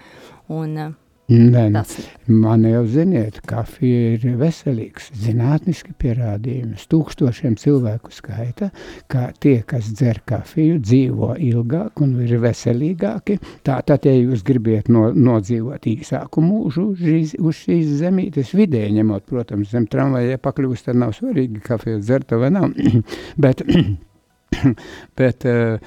Un, 0.53 0.79
uh, 0.79 0.95
Nē, 1.27 1.65
nu, 1.75 1.81
tas... 1.81 1.97
man 2.31 2.63
jau 2.63 2.85
ziniet, 2.87 3.41
kafija 3.51 4.13
ir 4.15 4.37
veselīgs, 4.39 5.09
zinātniski 5.19 5.91
pierādījums. 5.99 6.85
Tūkstošiem 6.87 7.57
cilvēku 7.59 8.15
skaita, 8.15 8.69
ka 9.11 9.25
tie, 9.43 9.57
kas 9.67 9.89
dzer 9.91 10.21
kafiju, 10.29 10.79
dzīvo 10.79 11.33
ilgāk 11.49 11.99
un 12.07 12.15
ir 12.23 12.39
veselīgāki. 12.45 13.41
Tātad, 13.67 14.07
ja 14.07 14.15
jūs 14.15 14.47
gribiet 14.47 14.87
no, 14.87 15.09
nodzīvot 15.11 15.91
īsāku 15.91 16.47
mūžu 16.47 16.93
šīs, 17.03 17.35
uz 17.43 17.65
šīs 17.65 17.97
zemītes, 18.05 18.55
vidēji 18.55 19.01
ņemot, 19.01 19.27
protams, 19.27 19.75
zem 19.75 19.91
tramvaja 19.91 20.39
pakļūst, 20.39 20.93
tad 20.93 21.03
nav 21.03 21.19
svarīgi 21.19 21.59
kafiju 21.67 22.05
dzerta 22.07 22.39
vai 22.39 22.55
nav. 22.55 22.71
Bet 23.43 23.67
Bet 25.19 25.47
uh, 25.49 25.79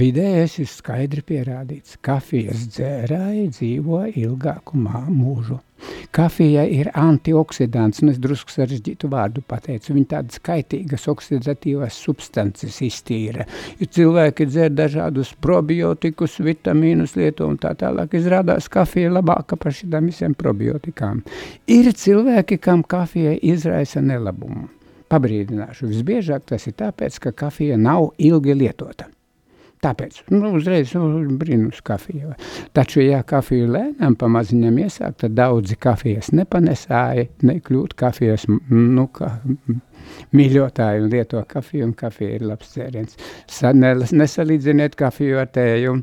vidējais 0.00 0.58
ir 0.62 0.70
skaidri 0.70 1.22
pierādīts. 1.26 1.98
Kafijas 2.04 2.66
dzērāji 2.74 3.46
dzīvo 3.54 4.02
ilgāku 4.12 4.80
mūžu. 4.80 5.60
Kafija 6.16 6.62
ir 6.72 6.88
antioksidants, 6.96 8.00
un 8.00 8.10
es 8.14 8.20
drusku 8.22 8.52
sarežģītu 8.54 9.10
vārdu 9.12 9.42
pateicu. 9.44 9.92
Viņa 9.92 10.08
tādas 10.14 10.40
kaitīgas 10.48 11.04
oksidatīvas 11.12 11.98
substances 12.00 12.78
iztīra. 12.84 13.44
Ja 13.80 13.90
cilvēki 13.98 14.48
dzer 14.48 14.72
dažādus 14.72 15.34
probiotikus, 15.44 16.38
vitamīnus 16.40 17.18
lieto 17.20 17.50
un 17.50 17.60
tā 17.60 17.74
tālāk, 17.78 18.16
izrādās 18.16 18.70
kafija 18.72 19.12
labāka 19.12 19.60
par 19.60 19.76
šitām 19.76 20.08
visiem 20.08 20.34
probiotikām. 20.38 21.20
Ir 21.68 21.92
cilvēki, 21.92 22.58
kam 22.62 22.86
kafija 22.86 23.36
izraisa 23.42 24.00
nelabumu 24.00 24.70
pabrīdināšu. 25.12 25.90
Visbiežāk 25.92 26.48
tas 26.50 26.66
ir 26.66 26.76
tāpēc, 26.78 27.20
ka 27.22 27.34
kafija 27.44 27.78
nav 27.80 28.12
ilgi 28.18 28.56
lietota. 28.56 29.10
Tāpēc 29.84 30.22
nu, 30.32 30.54
uzreiz 30.56 30.94
nu, 30.96 31.20
brīnums 31.38 31.82
kafija. 31.84 32.32
Taču, 32.74 33.02
ja 33.04 33.20
kafiju 33.28 33.68
lēnām 33.74 34.16
pamaziņam 34.18 34.78
iesāk, 34.86 35.18
tad 35.20 35.36
daudzi 35.36 35.76
kafijas 35.78 36.32
nepanesāja, 36.34 37.26
nekļūt 37.44 37.94
kafijas, 37.98 38.46
nu, 38.48 39.06
kā 39.14 39.34
mīļotāji 40.36 41.04
un 41.04 41.12
lieto 41.12 41.42
kafiju, 41.48 41.90
un 41.90 41.94
kafija 41.98 42.38
ir 42.38 42.46
labs 42.48 42.72
dzēriens. 42.72 43.20
Sa, 43.52 43.74
ne, 43.76 43.92
nesalīdziniet 44.22 44.96
kafiju 44.98 45.42
ar 45.44 45.52
tēju. 45.52 45.98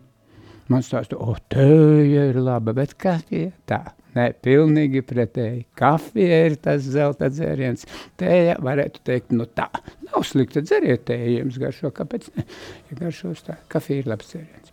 Man 0.71 0.85
stāsta, 0.85 1.17
o, 1.19 1.35
tēja 1.51 2.29
ir 2.29 2.39
laba, 2.39 2.75
bet 2.77 2.95
kafija 3.01 3.51
tā. 3.67 3.81
Nē, 4.13 4.27
pilnīgi 4.45 5.01
pretēji. 5.09 5.63
Kafija 5.79 6.43
ir 6.49 6.57
tas 6.61 6.85
zelta 6.85 7.31
dzēriens. 7.33 7.87
Tēja 8.21 8.59
varētu 8.61 9.01
teikt, 9.09 9.33
nu 9.33 9.47
tā, 9.49 9.69
nav 10.09 10.27
slikta 10.29 10.61
dzeriet 10.65 11.07
tēju, 11.09 11.39
jums 11.39 11.57
garšo, 11.61 11.93
kāpēc 11.97 12.29
ne? 12.37 12.45
Ja 12.91 13.01
garšos 13.05 13.45
tā, 13.47 13.57
kafija 13.73 14.03
ir 14.03 14.13
labs 14.13 14.29
dzēriens. 14.33 14.72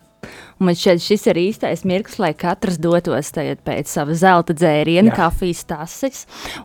Man 0.61 0.77
šķiet, 0.77 1.01
šis 1.01 1.23
ir 1.31 1.39
īstais 1.41 1.81
mirklis, 1.89 2.19
lai 2.21 2.31
katrs 2.37 2.77
dotos 2.81 3.31
pēc 3.33 3.89
sava 3.89 4.13
zelta 4.17 4.53
dzēriena, 4.53 5.09
Jā. 5.09 5.15
kafijas 5.23 5.63
tases, 5.65 6.19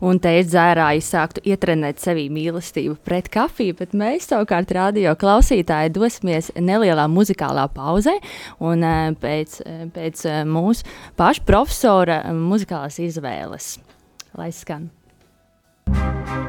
un 0.04 0.20
te 0.20 0.34
dzērāji 0.44 1.04
sāktu 1.06 1.44
ietrenēt 1.48 2.02
sevī 2.02 2.26
mīlestību 2.32 2.98
pret 3.06 3.30
kafiju, 3.32 3.78
bet 3.78 3.96
mēs 3.96 4.28
savukārt 4.28 4.74
radio 4.76 5.14
klausītāji 5.16 5.94
dosimies 5.96 6.50
nelielā 6.60 7.06
muzikālā 7.08 7.64
pauzē, 7.72 8.18
un 8.60 8.84
eh, 8.84 9.16
pēc, 9.22 9.60
eh, 9.64 9.86
pēc 9.96 10.26
eh, 10.28 10.42
mūsu 10.44 10.84
paša 11.16 11.46
profesora 11.48 12.20
muzikālās 12.36 13.00
izvēles. 13.00 13.78
Lai 14.36 14.52
skan! 14.52 14.90
thank 15.86 16.28
you 16.28 16.45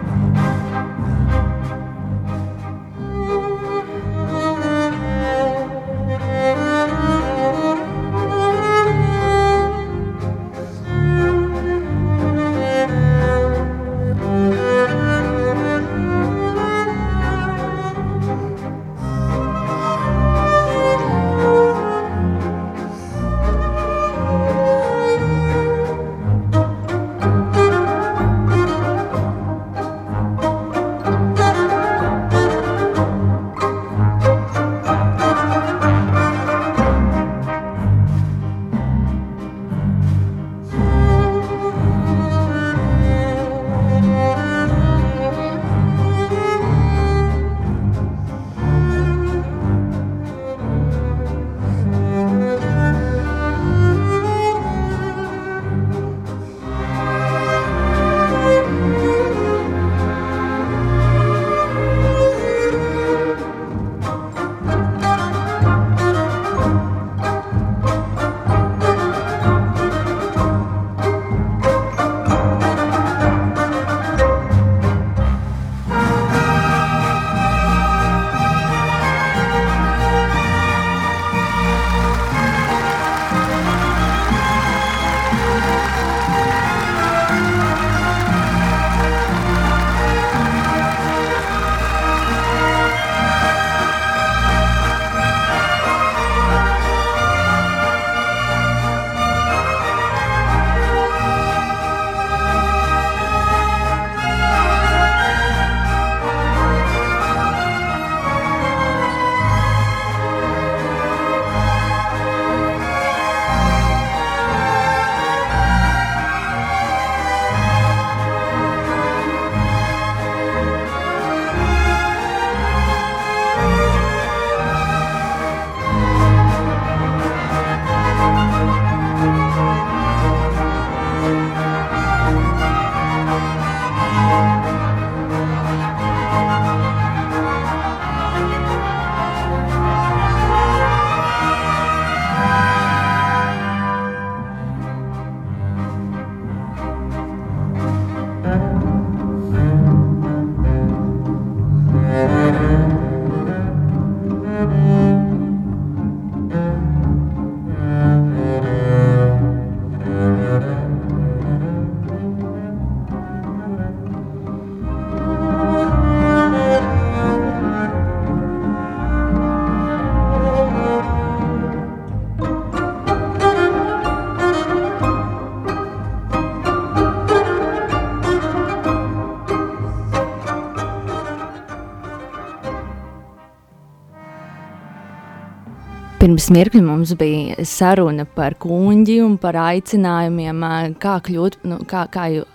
Pirms 186.47 186.61
mirkļa 186.63 186.79
mums 186.85 187.09
bija 187.19 187.63
saruna 187.67 188.23
par 188.23 188.53
kuģi 188.55 189.17
un 189.19 189.33
par 189.35 189.57
aicinājumiem, 189.59 190.61
kā, 190.95 191.17
kļūt, 191.25 191.57
nu, 191.67 191.81
kā, 191.83 192.05
kā 192.07 192.29
jū, 192.31 192.45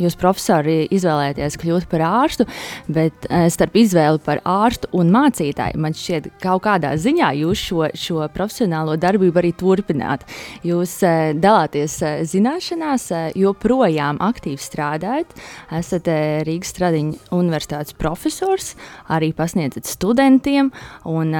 jūs, 0.00 0.14
profesori, 0.16 0.76
izvēlēties 0.96 1.58
kļūt 1.60 1.84
par 1.90 2.00
ārstu. 2.06 2.46
Bet 2.88 3.26
starp 3.52 3.76
izvēli 3.76 4.22
par 4.24 4.40
ārstu 4.40 4.88
un 4.96 5.12
mācītāju, 5.12 5.76
man 5.84 5.92
šķiet, 5.92 6.30
kaut 6.40 6.62
kādā 6.64 6.94
ziņā 6.96 7.34
jūs 7.42 7.64
šo, 7.66 7.90
šo 7.92 8.24
profesionālo 8.32 8.94
darbību 9.02 9.42
arī 9.42 9.52
turpināt. 9.52 10.24
Jūs 10.64 10.96
dalāties 11.36 11.98
zināšanās, 12.32 13.10
joprojām 13.36 14.22
aktīvi 14.30 14.64
strādājat. 14.64 15.36
Esat 15.76 16.08
Rīgas 16.48 16.72
Stradiņa 16.72 17.36
universitātes 17.36 18.00
profesors, 18.00 18.72
arī 19.12 19.34
pasniedzat 19.36 19.92
studentiem 19.92 20.72
un 21.04 21.36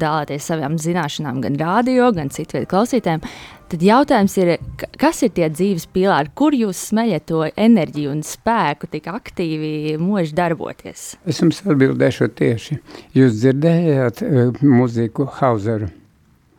dalāties 0.00 0.48
savām 0.54 0.80
zināšanām 0.80 1.16
zināšanām, 1.18 1.42
gan 1.42 1.58
radio, 1.58 2.12
gan 2.12 2.30
citu 2.30 2.58
veidu 2.58 2.68
klausītājiem. 2.70 3.22
Tad 3.68 3.82
jautājums 3.84 4.36
ir, 4.38 4.54
kas 4.98 5.22
ir 5.22 5.32
tie 5.36 5.48
dzīves 5.50 5.88
pīlāri, 5.92 6.30
kur 6.34 6.54
jūs 6.56 6.88
smeļat 6.88 7.26
to 7.28 7.42
enerģiju 7.52 8.14
un 8.14 8.22
spēku 8.24 8.88
tik 8.88 9.10
aktīvi 9.12 9.98
mūžīgi 10.00 10.36
darboties? 10.38 11.18
Es 11.28 11.42
jums 11.42 11.60
atbildēšu 11.66 12.30
tieši. 12.38 12.78
Jūs 13.18 13.36
dzirdējāt 13.42 14.24
uh, 14.24 14.56
mūziku 14.64 15.28
Hauseru? 15.40 15.90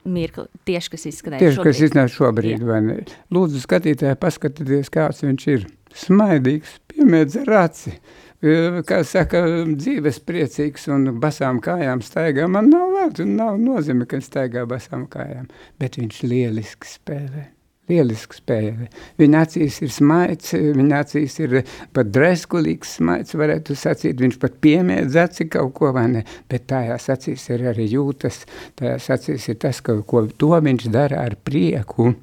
Mirkli, 0.09 0.47
tieši 0.65 0.93
kas 0.93 1.09
izskanēja 1.09 1.41
tieši, 1.41 1.57
šobrīd. 1.57 1.73
kas 1.73 1.83
izskanēja 1.85 2.13
šobrīd, 2.13 2.55
Jā. 2.61 2.69
vai 2.69 2.79
ne? 2.85 3.01
Lūdzu, 3.35 3.59
skatītāji, 3.65 4.17
paskatieties, 4.21 4.93
kāds 4.93 5.25
viņš 5.25 5.49
ir. 5.53 5.67
Smaidīgs, 5.99 6.77
piemēdz 6.93 7.41
ar 7.41 7.55
aci. 7.65 7.95
Uh, 7.97 8.28
kā 8.39 9.01
saka, 9.03 9.43
dzīves 9.75 10.21
priecīgs 10.23 10.87
un 10.93 11.13
basām 11.19 11.59
kājām 11.63 12.03
staigā. 12.05 12.47
Man 12.47 12.69
nav 12.71 12.93
vārdu, 12.95 13.27
nav 13.27 13.59
nozīme, 13.59 14.07
ka 14.07 14.17
viņš 14.17 14.27
staigā 14.31 14.65
basām 14.69 15.07
kājām, 15.11 15.49
bet 15.79 15.99
viņš 15.99 16.21
lieliski 16.23 16.87
spēlē. 16.87 17.49
Lieliski 17.89 18.37
spēle. 18.37 18.85
Viņa 19.17 19.39
acīs 19.47 19.79
ir 19.81 19.89
smaids, 19.89 20.53
viņa 20.53 20.99
acīs 21.03 21.39
ir 21.41 21.55
pat 21.95 22.11
dreskulīgs 22.13 22.99
smaids, 22.99 23.33
varētu 23.33 23.73
sacīt, 23.73 24.21
viņš 24.21 24.37
pat 24.43 24.59
piemiedz 24.61 25.17
aci 25.17 25.49
kaut 25.49 25.73
ko, 25.79 25.89
vai 25.97 26.05
ne, 26.13 26.23
bet 26.47 26.67
tajās 26.69 27.09
acīs 27.09 27.47
ir 27.49 27.65
arī 27.73 27.89
jūtas, 27.89 28.43
tajās 28.77 29.09
acīs 29.17 29.49
ir 29.49 29.57
tas, 29.65 29.81
ka, 29.81 29.97
ko 30.05 30.27
to 30.29 30.53
viņš 30.53 30.89
dara 30.93 31.25
ar 31.25 31.33
prieku 31.41 32.13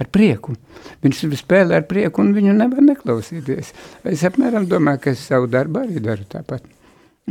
ar 0.00 0.10
prieku. 0.12 0.56
Viņš 1.04 1.24
spēlē 1.42 1.80
ar 1.80 1.88
prieku, 1.90 2.24
un 2.24 2.34
viņu 2.36 2.56
nevar 2.56 2.84
neklausīties. 2.84 3.72
Es 4.08 4.26
apmēram 4.26 4.68
domāju, 4.70 5.06
ka 5.06 5.14
es 5.14 5.24
savu 5.30 5.50
darbu 5.50 5.84
arī 5.84 6.02
daru 6.04 6.28
tāpat. 6.28 6.68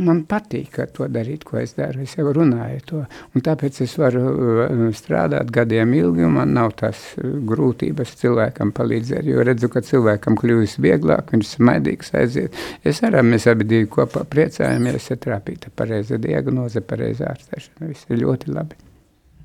Man 0.00 0.22
patīk 0.24 0.78
to 0.94 1.04
darīt, 1.12 1.42
ko 1.44 1.58
es 1.60 1.74
daru. 1.76 2.06
Es 2.06 2.14
jau 2.16 2.30
runāju 2.32 2.80
to. 2.88 3.00
Un 3.36 3.44
tāpēc 3.44 3.82
es 3.84 3.96
varu 4.00 4.22
uh, 4.30 4.84
strādāt 4.96 5.50
gadiem 5.52 5.92
ilgi, 5.98 6.24
un 6.24 6.38
man 6.38 6.54
nav 6.56 6.72
tās 6.80 7.02
uh, 7.18 7.34
grūtības 7.50 8.14
cilvēkam 8.22 8.72
palīdzēt. 8.76 9.28
Jo 9.28 9.44
redzu, 9.44 9.68
ka 9.68 9.84
cilvēkam 9.84 10.38
kļūst 10.40 10.80
vieglāk, 10.80 11.34
viņš 11.34 11.54
smaidīgs 11.58 12.14
aiziet. 12.16 12.60
Es 12.86 13.02
arī 13.04 13.26
mēs 13.26 13.50
abi 13.50 13.66
divi 13.68 13.90
kopā 13.92 14.24
priecājamies, 14.30 15.10
ja 15.10 15.20
trāpīta 15.20 15.74
pareiza 15.76 16.22
diagnoze, 16.22 16.80
pareiza 16.80 17.34
ārstēšana. 17.34 17.90
Viss 17.90 18.08
ir 18.08 18.24
ļoti 18.24 18.56
labi 18.56 18.86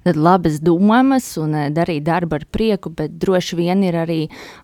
tad 0.05 0.15
labas 0.21 0.59
domas 0.61 1.31
un 1.41 1.55
eh, 1.57 1.69
darīt 1.73 2.03
darbu 2.05 2.37
ar 2.37 2.43
prieku, 2.53 2.91
bet 2.93 3.15
droši 3.21 3.57
vien 3.57 3.81
ir 3.87 3.95
arī 3.97 4.19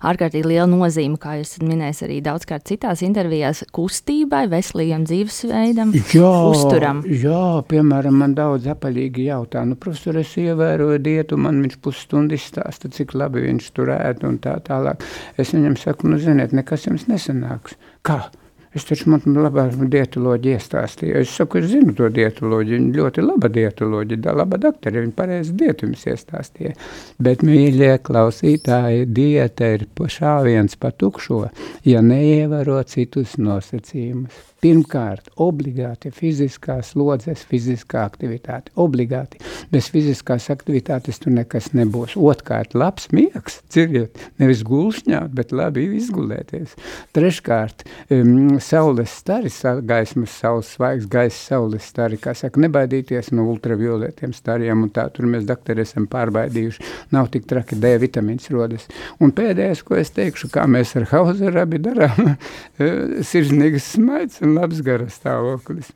ārkārtīgi 0.06 0.52
liela 0.52 0.68
nozīme, 0.70 1.18
kā 1.22 1.40
jūs 1.40 1.56
minējāt 1.66 2.04
arī 2.06 2.20
daudzkārt 2.26 2.68
citās 2.70 3.02
intervijās, 3.06 3.64
kustībai, 3.74 4.44
veselīgam 4.52 5.08
dzīvesveidam, 5.10 5.96
jā, 6.14 6.34
uzturam. 6.52 7.02
Jā, 7.10 7.46
piemēram, 7.72 8.20
man 8.22 8.36
daudz 8.38 8.70
apaļīgi 8.76 9.26
jautā, 9.32 9.66
nu, 9.66 9.80
profesor, 9.82 10.20
es 10.22 10.36
ievēroju 10.38 11.02
dietu, 11.02 11.42
man 11.42 11.64
viņš 11.66 11.80
pusstundu 11.82 12.38
izstāsta, 12.38 12.92
cik 12.94 13.16
labi 13.18 13.48
viņš 13.48 13.72
tur 13.74 13.96
ēd 13.96 14.22
un 14.30 14.38
tā 14.44 14.60
tālāk. 14.68 15.02
Es 15.42 15.56
viņam 15.58 15.80
saku, 15.82 16.12
nu, 16.14 16.22
ziniet, 16.22 16.54
nekas 16.54 16.86
jums 16.86 17.10
nesanāks. 17.10 17.80
Kā? 18.06 18.28
Es 18.72 18.86
taču 18.88 19.10
man 19.12 19.24
labāk 19.36 19.74
dietoloģiju 19.92 20.56
iestāstīju. 20.56 21.16
Es 21.20 21.34
saku, 21.36 21.60
es 21.60 21.72
zinu 21.74 21.92
to 21.98 22.08
dietoloģiju, 22.14 22.78
viņa 22.78 23.00
ļoti 23.00 23.26
laba 23.26 23.50
dietoloģija, 23.52 24.22
da, 24.24 24.36
laba 24.42 24.60
doktori, 24.64 25.02
viņa 25.04 25.18
pareizi 25.18 25.56
dietu 25.60 25.90
jums 25.90 26.06
iestāstīja. 26.08 26.78
Bet, 27.20 27.44
mīļie 27.48 27.98
klausītāji, 28.08 29.10
dieta 29.12 29.74
ir 29.76 29.84
šāviens 30.16 30.80
pa 30.80 30.94
tukšo, 30.96 31.44
ja 31.88 32.06
neievēro 32.06 32.80
citus 32.88 33.36
nosacījumus. 33.44 34.51
Pirmkārt, 34.62 35.32
obligāti 35.41 36.12
fiziskās 36.13 36.91
lodzes, 36.93 37.41
fiziskā 37.50 38.04
aktivitāte. 38.06 38.69
Obligāti. 38.78 39.39
Bez 39.74 39.88
fiziskās 39.89 40.52
aktivitātes 40.54 41.17
tur 41.17 41.34
nekas 41.34 41.71
nebūs. 41.74 42.13
Otkārt, 42.13 42.76
labs 42.78 43.08
miegs, 43.10 43.58
dzirdiet, 43.74 44.21
nevis 44.38 44.62
gulšņāt, 44.67 45.34
bet 45.34 45.54
labi 45.56 45.88
izgulēties. 45.97 46.76
Treškārt, 47.17 47.88
um, 48.13 48.60
saules 48.62 49.15
stari, 49.24 49.50
gaismas 49.89 50.36
saules 50.43 50.69
svaigs, 50.76 51.10
gaisa 51.10 51.39
saules 51.39 51.89
stari, 51.89 52.21
kā 52.21 52.36
saka, 52.38 52.62
nebaidīties 52.62 53.32
no 53.34 53.47
ultravioletiem 53.50 54.38
stariem, 54.38 54.86
un 54.86 54.93
tā 54.93 55.08
tur 55.10 55.26
mēs 55.32 55.50
doktori 55.50 55.82
esam 55.88 56.06
pārbaidījuši. 56.12 56.86
Nav 57.17 57.32
tik 57.34 57.50
traki 57.50 57.80
D 57.82 57.95
vitamīns 58.06 58.45
rodas. 58.54 58.86
Un 59.17 59.34
pēdējais, 59.34 59.82
ko 59.89 59.97
es 59.97 60.13
teikšu, 60.13 60.54
kā 60.54 60.69
mēs 60.69 60.93
ar 61.02 61.10
Hauseru 61.15 61.63
abi 61.65 61.82
darām, 61.82 62.36
sirsnīgas 63.34 63.89
smaids 63.97 64.38
un 64.45 64.51
un 64.52 64.60
labs 64.60 64.84
garas 64.86 65.18
stāvoklis. 65.22 65.92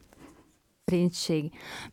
Brīnišķīgi. 0.85 1.49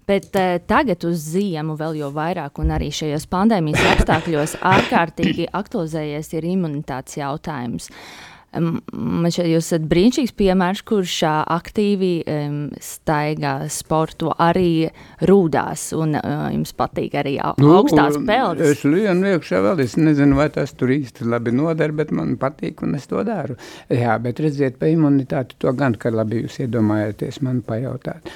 Bet 0.08 0.34
uh, 0.36 0.58
tagad 0.68 1.04
uz 1.08 1.22
ziemu 1.32 1.78
vēl 1.80 2.02
jau 2.02 2.10
vairāk, 2.12 2.60
un 2.60 2.74
arī 2.76 2.90
šajos 2.92 3.24
pandēmijas 3.32 3.86
apstākļos 3.94 4.58
ārkārtīgi 4.68 5.48
aktualizējies 5.56 6.34
ir 6.36 6.50
imunitātes 6.52 7.16
jautājums. 7.22 7.88
Uh, 7.88 8.31
Man 8.52 9.32
šeit 9.32 9.48
jūs 9.48 9.70
esat 9.70 9.86
brīnišķīgs 9.88 10.34
piemērs, 10.36 10.82
kurš 10.88 11.14
aktīvi 11.30 12.10
um, 12.28 12.56
staigā, 12.82 13.54
sporto, 13.72 14.34
arī 14.42 14.90
rūdās, 15.28 15.88
un 15.96 16.18
uh, 16.18 16.46
jums 16.52 16.74
patīk 16.76 17.16
arī 17.22 17.38
nu, 17.62 17.72
augstās 17.78 18.18
peldes. 18.28 18.76
Es 18.76 18.84
lienu 18.84 19.32
iekšā 19.34 19.62
vēl, 19.64 19.84
es 19.86 19.96
nezinu, 20.00 20.36
vai 20.40 20.50
tas 20.52 20.76
tur 20.76 20.92
īsti 20.92 21.28
labi 21.32 21.54
noder, 21.56 21.94
bet 21.96 22.12
man 22.12 22.36
patīk, 22.40 22.84
un 22.84 22.98
es 22.98 23.08
to 23.08 23.24
daru. 23.24 23.56
Jā, 23.88 24.18
bet 24.22 24.42
redziet, 24.44 24.76
pa 24.80 24.90
imunitāti 24.92 25.56
to 25.62 25.72
gan, 25.76 25.96
ka 25.96 26.12
labi 26.12 26.44
jūs 26.44 26.60
iedomājaties 26.66 27.40
man 27.46 27.64
pajautāt. 27.64 28.28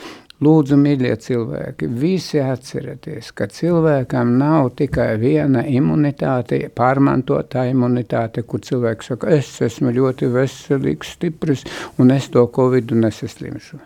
Lūdzu, 0.44 0.76
mīļie 0.76 1.14
cilvēki, 1.24 1.86
visi 1.96 2.42
atcerieties, 2.44 3.30
ka 3.32 3.46
cilvēkam 3.48 4.34
nav 4.36 4.74
tikai 4.76 5.14
viena 5.22 5.62
imunitāte, 5.64 6.58
pārmantotā 6.76 7.64
imunitāte, 7.70 8.44
kur 8.44 8.60
cilvēks 8.60 9.14
saka, 9.14 9.32
es 9.32 9.54
esmu 9.64 9.94
ļoti 9.96 10.28
veselīgs, 10.36 11.16
stiprs, 11.16 11.64
un 11.96 12.12
es 12.12 12.28
to 12.28 12.44
covidu 12.52 13.00
nesaslimšu. 13.00 13.80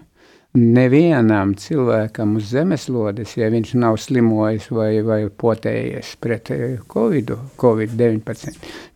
Nevienam 0.50 1.52
cilvēkam 1.54 2.32
uz 2.40 2.48
zemeslodes, 2.50 3.36
ja 3.38 3.46
viņš 3.54 3.74
nav 3.78 4.00
slimojis 4.02 4.64
vai, 4.74 4.96
vai 5.06 5.20
potējies 5.30 6.16
pret 6.18 6.50
COVID-19, 6.90 7.54
COVID 7.62 7.94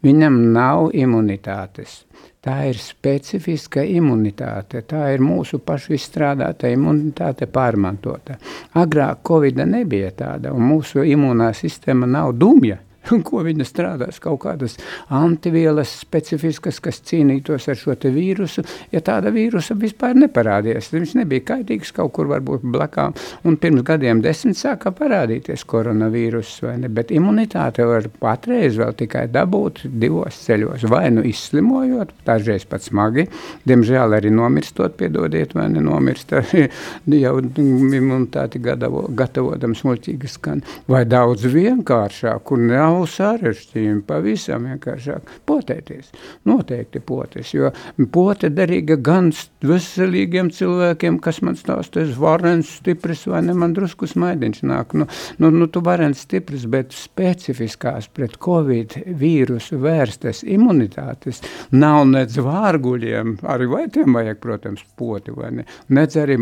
viņam 0.03 0.41
nav 0.57 0.89
imunitātes. 0.99 2.01
Tā 2.43 2.57
ir 2.69 2.81
specifiska 2.83 3.85
imunitāte, 3.87 4.83
tā 4.83 5.07
ir 5.15 5.23
mūsu 5.23 5.63
pašu 5.63 5.95
izstrādāta 5.95 6.69
imunitāte 6.75 7.47
pārmantota. 7.47 8.35
Agrāk 8.75 9.23
Covid 9.23 9.63
nebija 9.63 10.11
tāda, 10.11 10.51
un 10.53 10.67
mūsu 10.73 11.07
imunā 11.07 11.53
sistēma 11.55 12.11
nav 12.11 12.35
dumja. 12.35 12.81
Ko 13.29 13.43
viņa 13.45 13.67
strādās? 13.69 14.21
Kaut 14.23 14.41
kādas 14.45 14.77
antivielas 15.13 15.93
specifiskas, 16.05 16.81
kas 16.83 17.01
cīnītos 17.05 17.69
ar 17.71 17.79
šo 17.79 17.97
vīrusu. 18.15 18.65
Ja 18.93 19.03
tāda 19.05 19.33
vīrusa 19.35 19.77
vispār 19.79 20.17
neparādījās, 20.19 20.91
viņš 20.93 21.15
nebija 21.21 21.45
kaitīgs 21.53 21.93
kaut 21.95 22.15
kur 22.17 22.31
varbūt 22.33 22.65
blakām. 22.75 23.15
Un 23.45 23.59
pirms 23.61 23.85
gadiem 23.87 24.23
desmit 24.25 24.59
sāka 24.59 24.93
parādīties 24.95 25.67
koronavīrus, 25.69 26.57
vai 26.65 26.77
ne? 26.83 26.91
Bet 26.93 27.13
imunitāte 27.15 27.87
var 27.89 28.09
patreiz 28.21 28.79
vēl 28.81 28.95
tikai 28.99 29.27
dabūt 29.33 29.85
divos 30.01 30.41
ceļos. 30.47 30.87
Vai 30.91 31.07
nu 31.15 31.25
izslimojot, 31.27 32.15
dažreiz 32.27 32.67
pat 32.69 32.85
smagi, 32.87 33.27
diemžēl 33.69 34.17
arī 34.19 34.33
nomirstot, 34.35 34.97
piedodiet, 35.01 35.55
vai 35.57 35.69
nenomirst 35.73 36.35
arī 36.41 36.67
jau 37.25 37.37
imunitāti 37.41 38.63
gatavo, 38.65 39.07
gatavotams 39.17 39.85
muļķīgi 39.87 40.31
skan. 40.31 40.65
Vai 40.91 41.05
daudz 41.09 41.47
vienkāršāk, 41.53 42.45
kur 42.49 42.61
nav 42.63 42.94
nav 42.95 43.07
sarežģījumi, 43.11 44.03
pavisam 44.07 44.69
vienkāršāk 44.69 45.31
potēties. 45.49 46.13
Noteikti 46.49 47.01
potes, 47.05 47.53
jo 47.55 47.71
pote 48.13 48.51
derīga 48.53 48.97
gan 49.03 49.31
veselīgiem 49.65 50.51
cilvēkiem, 50.55 51.19
kas 51.25 51.41
man 51.45 51.59
stāsta, 51.59 52.05
es 52.05 52.15
varens 52.21 52.71
stipris 52.79 53.25
vai 53.31 53.43
ne, 53.47 53.55
man 53.57 53.75
drusku 53.77 54.09
smaidiņš 54.11 54.63
nāk. 54.69 54.95
Nu, 54.99 55.09
nu, 55.43 55.51
nu 55.55 55.69
tu 55.73 55.83
varens 55.85 56.25
stipris, 56.27 56.67
bet 56.71 56.95
specifiskās 56.97 58.09
pret 58.15 58.39
Covid 58.45 58.99
vīrusu 59.21 59.81
vērstas 59.83 60.45
imunitātes 60.47 61.43
nav 61.75 62.05
nedz 62.11 62.39
vārguļiem, 62.45 63.39
arī 63.51 63.69
vai 63.71 63.85
tiem 63.93 64.17
vajag, 64.17 64.41
protams, 64.43 64.85
poti 64.99 65.35
vai 65.35 65.53
ne, 65.61 65.69
nedz 65.95 66.19
arī 66.21 66.39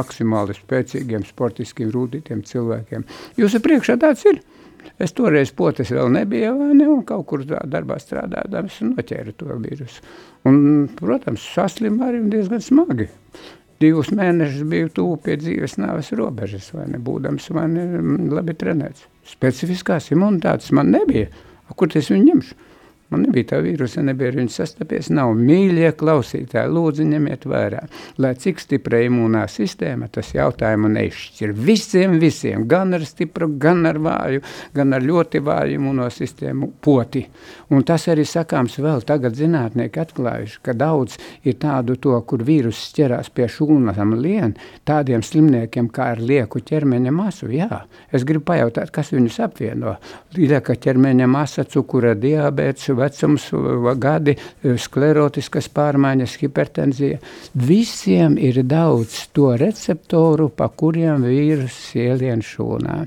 maksimāli 0.00 0.56
spēcīgiem 0.58 1.26
sportiskiem 1.28 1.92
rūtītiem 1.94 2.44
cilvēkiem. 2.46 3.06
Jūsu 3.40 3.62
priekšā 3.64 4.00
tāds 4.00 4.26
ir. 4.28 4.42
Es 5.00 5.14
toreiz 5.16 5.52
potes 5.56 5.92
vēl 5.94 6.10
nebija, 6.12 6.52
vai 6.56 6.72
ne, 6.74 6.88
un 6.90 7.04
kaut 7.08 7.26
kur 7.30 7.44
darbā 7.46 7.98
strādādams 8.00 8.80
noķēru 8.84 9.36
to 9.38 9.56
vīrusu. 9.62 10.04
Un, 10.48 10.60
protams, 10.98 11.44
saslimu 11.54 12.04
arī 12.06 12.22
diezgan 12.32 12.64
smagi. 12.64 13.08
Divus 13.80 14.10
mēnešus 14.12 14.66
biju 14.68 14.90
tuvu 14.96 15.14
pie 15.24 15.38
dzīves 15.40 15.78
nāves 15.80 16.10
robežas, 16.16 16.68
vai 16.76 16.84
ne, 16.92 17.00
būdams 17.00 17.48
vai 17.56 17.64
ne, 17.72 17.86
labi 18.28 18.56
trenēts. 18.60 19.06
Specifiskās 19.30 20.10
imunitātes 20.12 20.72
man 20.76 20.92
nebija. 20.92 21.30
Kur 21.78 21.92
es 21.96 22.10
viņu 22.12 22.26
ņemšu? 22.26 22.58
Man 23.10 23.24
nebija 23.26 23.48
tā 23.52 23.58
vīrusa, 23.64 24.04
nebija 24.06 24.30
ar 24.30 24.36
viņu 24.38 24.52
sastapies. 24.54 25.08
Nav 25.10 25.32
mīļie 25.34 25.90
klausītāji, 25.98 26.70
lūdzu, 26.70 27.06
ņemiet 27.10 27.46
vērā, 27.50 27.80
lai 28.22 28.32
cik 28.38 28.62
stipra 28.62 29.00
imūnā 29.02 29.42
sistēma, 29.50 30.06
tas 30.14 30.30
jautājumu 30.36 30.92
neizšķir. 30.94 31.54
Visiem, 31.58 32.18
visiem, 32.22 32.68
gan 32.70 32.94
ar 32.94 33.02
stipru, 33.08 33.48
gan 33.58 33.82
ar 33.90 33.98
vāju, 33.98 34.44
gan 34.76 34.94
ar 34.94 35.02
ļoti 35.02 35.42
vāju 35.42 35.80
imūno 35.80 36.06
sistēmu 36.14 36.70
poti. 36.84 37.24
Un 37.74 37.82
tas 37.86 38.06
arī 38.10 38.22
sakāms 38.26 38.78
vēl 38.78 39.02
tagad 39.06 39.34
zinātnieki 39.38 40.04
atklājuši, 40.04 40.60
ka 40.62 40.76
daudz 40.78 41.18
ir 41.42 41.58
tādu 41.62 41.98
to, 41.98 42.14
kur 42.26 42.46
vīrus 42.46 42.84
ķerās 42.94 43.32
pie 43.34 43.50
šūnām 43.50 44.14
lien, 44.22 44.54
tādiem 44.86 45.26
slimniekiem 45.26 45.90
kā 45.90 46.12
ar 46.14 46.22
lieku 46.22 46.62
ķermeņa 46.62 47.14
masu. 47.14 47.50
Jā, 47.50 47.84
es 48.14 48.22
gribu 48.28 48.46
pajautāt, 48.52 48.94
kas 48.94 49.10
viņus 49.14 49.42
apvieno. 49.48 49.96
Lieka 50.38 50.78
ķermeņa 50.78 51.26
masa, 51.30 51.66
cukura 51.66 52.14
diabēts, 52.14 52.90
vecums, 53.00 53.48
gadi, 54.00 54.36
sklerotiskas 54.62 55.70
pārmaiņas, 55.74 56.36
hipertenzija. 56.42 57.20
Visiem 57.54 58.36
ir 58.38 58.62
daudz 58.68 59.26
to 59.34 59.54
receptoru, 59.60 60.50
pa 60.54 60.68
kuriem 60.68 61.24
vīrus 61.26 61.80
ielien 61.98 62.44
šūnā. 62.44 63.00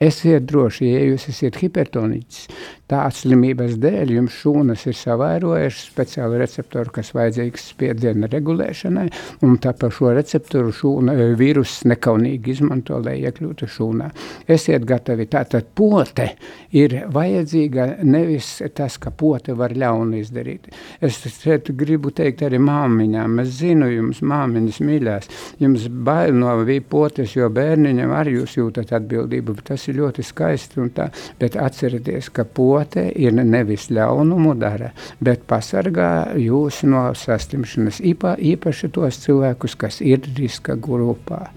Esiet 0.00 0.46
droši, 0.48 0.86
ja 0.88 1.00
jūs 1.10 1.26
esat 1.28 1.58
hipertoniķis, 1.60 2.46
Tās 2.90 3.20
slimības 3.22 3.76
dēļ 3.78 4.10
jums 4.16 4.34
šūnas 4.40 4.82
ir 4.90 4.96
savairojušas 4.98 5.84
speciālu 5.92 6.40
receptoru, 6.40 6.90
kas 6.96 7.12
vajadzīgs 7.14 7.68
spiedziena 7.70 8.26
regulēšanai, 8.32 9.04
un 9.46 9.58
tāpēc 9.62 9.94
šo 9.94 10.10
receptoru 10.16 10.72
šūna, 10.74 11.14
e, 11.14 11.28
vīruss 11.38 11.84
nekaunīgi 11.86 12.50
izmanto, 12.56 12.98
lai 12.98 13.20
iekļūtu 13.20 13.68
šūnā. 13.70 14.08
Esiet 14.50 14.86
gatavi. 14.88 15.28
Tātad 15.30 15.68
pote 15.78 16.32
ir 16.74 16.96
vajadzīga 17.14 17.86
nevis 18.02 18.56
tas, 18.74 18.98
ka 18.98 19.12
pote 19.14 19.54
var 19.54 19.76
ļaunu 19.78 20.18
izdarīt. 20.18 20.66
Es 20.98 21.20
šeit 21.36 21.70
gribu 21.78 22.10
teikt 22.10 22.42
arī 22.48 22.58
māmiņām. 22.58 23.38
Es 23.44 23.54
zinu 23.60 23.86
jums, 23.92 24.18
māmiņas 24.26 24.82
mīļās, 24.82 25.30
jums 25.62 25.86
bail 25.86 26.34
no 26.34 26.56
potes, 26.90 27.36
jo 27.36 27.46
bērniņam 27.54 28.10
arī 28.18 28.34
jūs 28.40 28.58
jūtat 28.58 28.96
atbildību, 28.98 29.60
tas 29.62 29.86
ir 29.86 30.00
ļoti 30.02 30.26
skaisti 30.26 30.82
un 30.82 30.90
tā, 30.90 31.06
bet 31.38 31.54
atcerieties, 31.56 32.32
ka 32.34 32.44
pote 32.44 32.79
dote 32.80 33.10
ir 33.16 33.32
nevis 33.32 33.88
ļaunumu 33.92 34.54
dara, 34.58 34.90
bet 35.20 35.44
pasargā 35.48 36.36
jūs 36.40 36.82
no 36.88 37.10
saslimšanas, 37.14 38.00
īpa, 38.00 38.36
īpaši 38.38 38.90
tos 38.94 39.20
cilvēkus, 39.24 39.76
kas 39.76 40.00
ir 40.00 40.24
riska 40.36 40.76
grupā. 40.76 41.50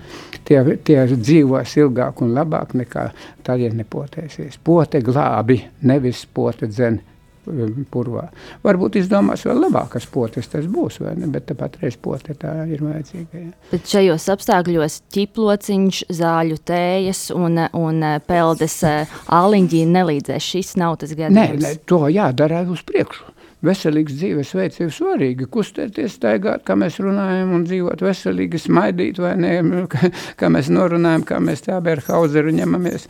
Tie, 0.44 0.60
tie 0.84 1.06
dzīvos 1.08 1.78
ilgāk 1.80 2.22
un 2.22 2.34
labāk 2.36 2.76
nekā 2.76 3.10
tad, 3.44 3.60
ja 3.60 3.72
nepotēsies. 3.72 4.60
Pote 4.64 5.00
glābi, 5.02 5.62
nevis 5.82 6.26
pote 6.26 6.68
dzen 6.68 7.00
purvā. 7.94 8.28
Varbūt 8.64 9.00
izdomās 9.02 9.46
vēl 9.48 9.62
labākas 9.66 10.08
potes, 10.12 10.50
tas 10.52 10.68
būs, 10.70 11.02
ne, 11.04 11.30
bet 11.34 11.52
patreiz 11.60 11.98
pote 12.02 12.36
tā 12.40 12.56
ir 12.72 12.84
vajadzīga. 12.84 13.44
Ja. 13.44 13.52
Bet 13.72 13.90
šajos 13.92 14.30
apstākļos 14.36 15.00
ķiplociņš, 15.14 16.04
zāļu 16.22 16.60
tējas 16.68 17.26
un, 17.36 17.66
un 17.80 18.08
peldes 18.28 18.80
āliņģi 18.84 19.86
nelīdzēs. 19.94 20.50
Šis 20.54 20.76
nav 20.82 21.00
tas 21.04 21.16
gadījums. 21.18 21.60
Nē, 21.60 21.62
nē, 21.64 21.76
to 21.90 22.06
jādara 22.14 22.64
uz 22.70 22.86
priekšu 22.88 23.33
veselīgs 23.66 24.18
dzīvesveids 24.20 24.82
ir 24.84 24.92
svarīgi. 24.94 25.48
Kustēties, 25.54 26.18
staigāt, 26.20 26.66
kā 26.68 26.76
mēs 26.80 27.00
runājam, 27.04 27.54
un 27.58 27.66
dzīvot 27.68 28.04
veselīgi, 28.04 28.62
smaidīt, 28.66 29.22
vai 29.24 29.34
ne, 29.40 29.54
kā, 29.92 30.12
kā 30.40 30.52
mēs 30.54 30.72
norunājam, 30.74 31.26
kā 31.30 31.40
mēs 31.44 31.66
tā 31.68 31.80
Berhauseru 31.84 32.54
ņemamies. 32.56 33.08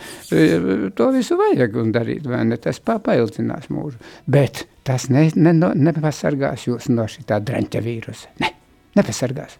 To 0.97 1.09
visu 1.15 1.39
vajag 1.39 1.77
un 1.81 1.91
darīt, 1.95 2.27
vai 2.29 2.43
ne? 2.49 2.59
Tas 2.61 2.81
papaildzinās 2.83 3.69
mūžu. 3.73 3.99
Bet 4.29 4.65
tas 4.87 5.09
ne, 5.13 5.27
ne, 5.35 5.53
nepasargās 5.89 6.67
jūs 6.69 6.89
no 6.93 7.07
šī 7.09 7.27
tā 7.29 7.41
draņķa 7.43 7.83
vīrusa. 7.83 8.33
Ne, 8.43 8.53
nepasargās. 8.99 9.59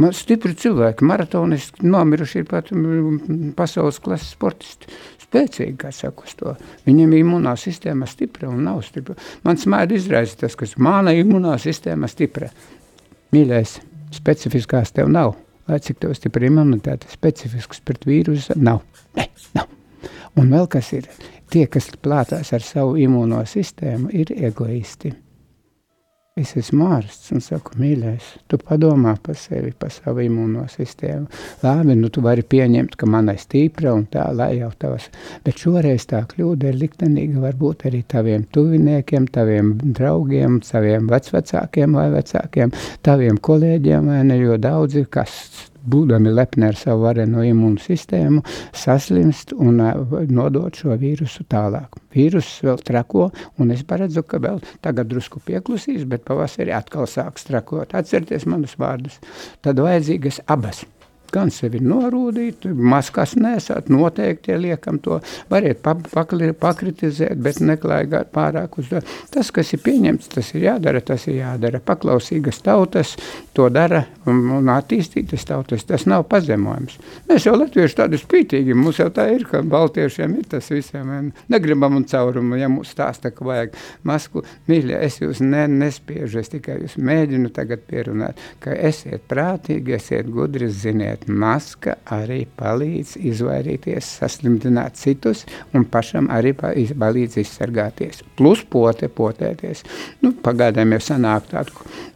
Man 0.00 0.14
stipri 0.16 0.54
cilvēki, 0.58 1.04
maratonisti, 1.06 1.84
nomiruši 1.86 2.40
ir 2.40 2.46
pat 2.48 2.70
pasaules 3.54 4.00
klases 4.02 4.32
sportisti 4.34 4.88
spēcīgi, 5.32 5.76
kā 5.80 5.92
saka, 5.94 6.26
uz 6.26 6.34
to. 6.36 6.52
Viņam 6.86 7.14
imunā 7.16 7.54
sistēma 7.56 8.06
stipra 8.10 8.50
un 8.50 8.60
nav 8.66 8.82
stipra. 8.84 9.16
Man 9.46 9.56
smēda 9.56 9.96
izraisa 9.96 10.36
tas, 10.44 10.56
ka 10.58 10.68
mana 10.76 11.14
imunā 11.16 11.56
sistēma 11.60 12.10
stipra. 12.10 12.50
Mīļais, 13.32 13.78
specifiskās 14.12 14.92
tev 14.92 15.08
nav. 15.08 15.34
Lai 15.70 15.78
cik 15.80 16.02
tev 16.02 16.12
stipra 16.18 16.48
imunitāte, 16.48 17.08
specifisks 17.08 17.80
pret 17.86 18.04
vīrusu 18.04 18.58
nav. 18.60 18.82
Ne, 19.16 19.28
nav. 19.56 19.70
Un 20.36 20.52
vēl 20.52 20.68
kas 20.68 20.92
ir, 20.96 21.08
tie, 21.52 21.64
kas 21.70 21.88
plātās 22.02 22.52
ar 22.52 22.64
savu 22.66 22.98
imuno 23.00 23.44
sistēmu, 23.48 24.10
ir 24.12 24.34
egoisti. 24.36 25.14
Es 26.40 26.54
esmu 26.56 26.86
ārsts 26.96 27.28
un 27.36 27.42
saku, 27.44 27.74
mīļais, 27.76 28.24
tu 28.48 28.56
padomā 28.56 29.10
par 29.20 29.36
sevi, 29.36 29.68
par 29.76 29.90
savu 29.92 30.22
imūno 30.24 30.62
sistēmu. 30.72 31.26
Labi, 31.60 31.92
nu 32.00 32.08
tu 32.08 32.22
vari 32.24 32.40
pieņemt, 32.40 32.94
ka 32.96 33.04
man 33.04 33.28
ir 33.28 33.36
stipra 33.42 33.92
un 33.92 34.06
tā, 34.08 34.22
lai 34.32 34.54
jau 34.56 34.70
tavas. 34.80 35.10
Bet 35.44 35.60
šoreiz 35.60 36.06
tā 36.08 36.22
kļūda 36.30 36.70
ir 36.70 36.78
liktenīga 36.80 37.42
varbūt 37.42 37.84
arī 37.90 38.00
taviem 38.08 38.46
tuviniekiem, 38.48 39.26
taviem 39.34 39.74
draugiem, 39.82 40.62
saviem 40.64 41.12
vecvecākiem 41.12 42.00
vai 42.00 42.06
vecākiem, 42.16 42.72
taviem 43.04 43.36
kolēģiem, 43.36 44.08
vai 44.14 44.22
ne, 44.30 44.40
jo 44.40 44.56
daudzi, 44.56 45.04
kas 45.12 45.36
būdami 45.88 46.32
lepni 46.34 46.68
ar 46.68 46.78
savu 46.78 47.06
vareno 47.06 47.44
imūnu 47.46 47.82
sistēmu, 47.82 48.42
saslimst 48.76 49.54
un 49.56 49.82
nodot 50.32 50.78
šo 50.78 50.96
vīrusu 51.00 51.46
tālāk. 51.50 51.98
Vīruss 52.14 52.62
vēl 52.64 52.80
trako, 52.86 53.30
un 53.58 53.74
es 53.74 53.84
paredzu, 53.88 54.24
ka 54.26 54.40
vēl 54.42 54.62
tagad 54.84 55.10
drusku 55.12 55.42
pieklusīs, 55.46 56.06
bet 56.08 56.26
pavasarī 56.28 56.74
atkal 56.76 57.08
sāks 57.10 57.48
trakot. 57.48 57.94
Atcerieties 57.96 58.48
manus 58.48 58.76
vārdus. 58.80 59.20
Tad 59.64 59.80
vajadzīgas 59.82 60.42
abas 60.52 60.84
gan 61.32 61.50
sevi 61.54 61.80
norūdīt, 61.82 62.66
maskas 62.76 63.34
nesāt, 63.38 63.88
noteikti 63.92 64.56
liekam 64.60 65.00
to, 65.02 65.20
variet 65.50 65.82
pakritizēt, 65.82 67.38
bet 67.42 67.60
neklaigāt 67.64 68.32
pārāk 68.34 68.78
uz 68.80 68.90
to. 68.92 69.02
Tas, 69.32 69.50
kas 69.54 69.72
ir 69.74 69.82
pieņemts, 69.84 70.30
tas 70.36 70.52
ir 70.54 70.66
jādara, 70.68 71.02
tas 71.04 71.26
ir 71.28 71.40
jādara. 71.40 71.80
Paklausīgas 71.82 72.62
tautas 72.64 73.16
to 73.56 73.68
dara 73.72 74.04
un, 74.28 74.42
un 74.58 74.70
attīstītas 74.72 75.46
tautas, 75.48 75.84
tas 75.88 76.06
nav 76.10 76.26
pazemojums. 76.30 76.98
Mēs 77.28 77.46
jau 77.48 77.54
latvieši 77.56 77.98
tādi 78.02 78.20
spītīgi, 78.20 78.76
mums 78.76 79.00
jau 79.00 79.08
tā 79.14 79.28
ir, 79.34 79.46
ka 79.48 79.62
baltiešiem 79.66 80.36
ir 80.40 80.48
tas 80.52 80.70
visiem, 80.72 81.32
negribam 81.52 81.98
un 81.98 82.06
caurumu, 82.08 82.56
ja 82.60 82.70
mums 82.72 82.92
stāsta, 82.94 83.32
ka 83.34 83.46
vajag 83.46 83.76
masku, 84.08 84.44
mīļa, 84.70 85.00
es 85.06 85.20
jūs 85.22 85.42
ne, 85.44 85.64
nespiežu, 85.70 86.40
es 86.42 86.52
tikai 86.52 86.80
jūs 86.82 86.98
mēģinu 87.00 87.52
tagad 87.56 87.84
pierunāt, 87.88 88.40
ka 88.62 88.74
esiet 88.76 89.26
prātīgi, 89.30 89.96
esiet 89.98 90.30
gudri, 90.32 90.70
ziniet, 90.72 91.21
bet 91.22 91.28
maska 91.28 91.96
arī 92.10 92.46
palīdz 92.56 93.16
izvairīties, 93.16 94.18
saslimtināt 94.20 94.96
citus 94.96 95.44
un 95.74 95.84
pašam 95.84 96.28
arī 96.30 96.52
palīdz 96.54 97.38
izsargāties. 97.38 98.22
Plus 98.36 98.62
pote, 98.64 99.08
potēties. 99.08 99.84
Nu, 100.22 100.32
pagaidām 100.32 100.92
jau 100.92 101.00
sanāk 101.00 101.50
tādu 101.50 101.72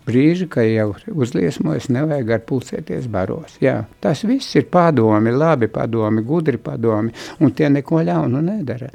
brīži, 0.07 0.49
ka 0.49 0.63
jau 0.63 0.95
uzliesmojas, 1.13 1.89
nevajag 1.89 2.31
ar 2.31 2.41
pulcēties 2.47 3.07
baros. 3.09 3.59
Jā, 3.61 3.85
tas 4.01 4.25
viss 4.25 4.57
ir 4.57 4.67
padomi, 4.71 5.33
labi 5.33 5.69
padomi, 5.69 6.23
gudri 6.23 6.59
padomi, 6.59 7.13
un 7.41 7.53
tie 7.53 7.71
neko 7.71 8.03
ļaunu 8.03 8.43
nedara. 8.43 8.91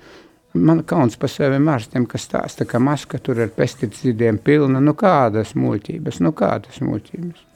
Man 0.54 0.84
kauns 0.84 1.16
par 1.16 1.32
sevi 1.32 1.62
ārstiem, 1.72 2.06
kas 2.06 2.28
stāsta, 2.28 2.68
ka 2.68 2.80
maska 2.80 3.22
tur 3.24 3.40
ar 3.40 3.54
pesticīdiem 3.56 4.42
pilna. 4.44 4.84
Nu 4.84 4.92
kādas 5.00 5.56
muļķības, 5.56 6.20
nu 6.20 6.34
kādas 6.36 6.84
muļķības. 6.84 7.48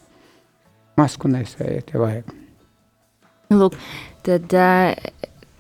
Masku 0.96 1.28
nesējiet, 1.28 1.92
ja 1.92 2.00
vajag. 2.00 2.45
Lūk, 3.54 3.76
tad 4.26 4.54
uh, 4.58 4.96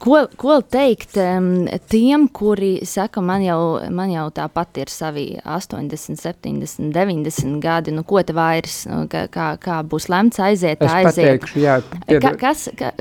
Ko, 0.06 0.20
ko 0.38 0.60
teikt 0.62 1.16
um, 1.18 1.66
tiem, 1.89 2.28
kuri 2.30 2.84
saka, 2.86 3.24
man 3.26 3.41
jau, 3.41 3.80
man 3.89 4.12
jau 4.14 4.28
tāpat 4.38 4.78
ir 4.84 4.91
savi 4.93 5.24
80, 5.41 6.20
70, 6.22 6.91
90 6.93 7.56
gadi, 7.64 7.93
nu 7.95 8.03
ko 8.06 8.22
te 8.22 8.36
vairs, 8.38 8.84
nu, 8.86 9.08
kā, 9.10 9.24
kā, 9.34 9.47
kā 9.62 9.80
būs 9.89 10.06
lemts 10.14 10.38
aiziet, 10.45 10.84
es 10.86 10.93
aiziet. 10.93 11.41
Pateikšu, 11.41 11.62
jā, 11.64 11.78
pied... 12.06 12.22
ka, 12.22 12.36
kas, 12.38 12.68
ka, 12.78 12.91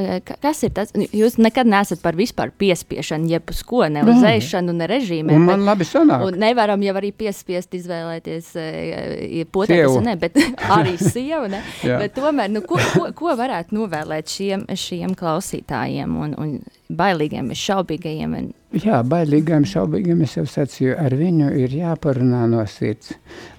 kas 0.40 0.64
ir 0.64 0.72
tas? 0.78 0.94
Jūs 0.96 1.36
nekad 1.44 1.68
neesat 1.68 2.00
par 2.00 2.16
vispār 2.16 2.54
piespiešanu, 2.56 3.28
jeb 3.34 3.52
uz 3.52 3.60
ko, 3.68 3.82
ne 3.92 4.06
uz 4.08 4.24
ēšanu, 4.30 4.72
ne 4.78 4.88
režīmiem. 4.88 5.36
Un 5.36 5.50
man 5.50 5.68
labi 5.68 5.84
sanāk. 5.88 6.24
Un 6.30 6.40
nevaram 6.40 6.80
jau 6.86 6.96
arī 7.02 7.12
piespiest 7.12 7.76
izvēlēties, 7.82 8.48
ja 8.56 9.50
potēties, 9.52 9.98
ne, 10.08 10.16
bet 10.24 10.40
arī 10.78 10.96
sievu, 11.02 11.52
ne. 11.52 11.60
bet 11.84 12.16
tomēr, 12.16 12.48
nu, 12.54 12.64
ko, 12.64 12.80
ko, 12.96 13.12
ko 13.20 13.36
varētu 13.36 13.76
novēlēt 13.76 14.32
šiem, 14.38 14.64
šiem 14.72 15.12
klausītājiem 15.20 16.16
un, 16.24 16.34
un 16.40 16.56
bailīgiem, 16.98 17.50
šaubīgajiem. 17.58 18.36
Un... 18.38 18.48
Jā, 18.82 19.00
bailīgiem, 19.06 19.66
šaubīgiem 19.68 20.24
es 20.26 20.36
jau 20.38 20.46
sacīju, 20.50 20.94
ar 21.00 21.14
viņu 21.18 21.50
ir 21.62 21.76
jāparunā 21.78 22.44
no 22.50 22.64
sirds. 22.70 23.14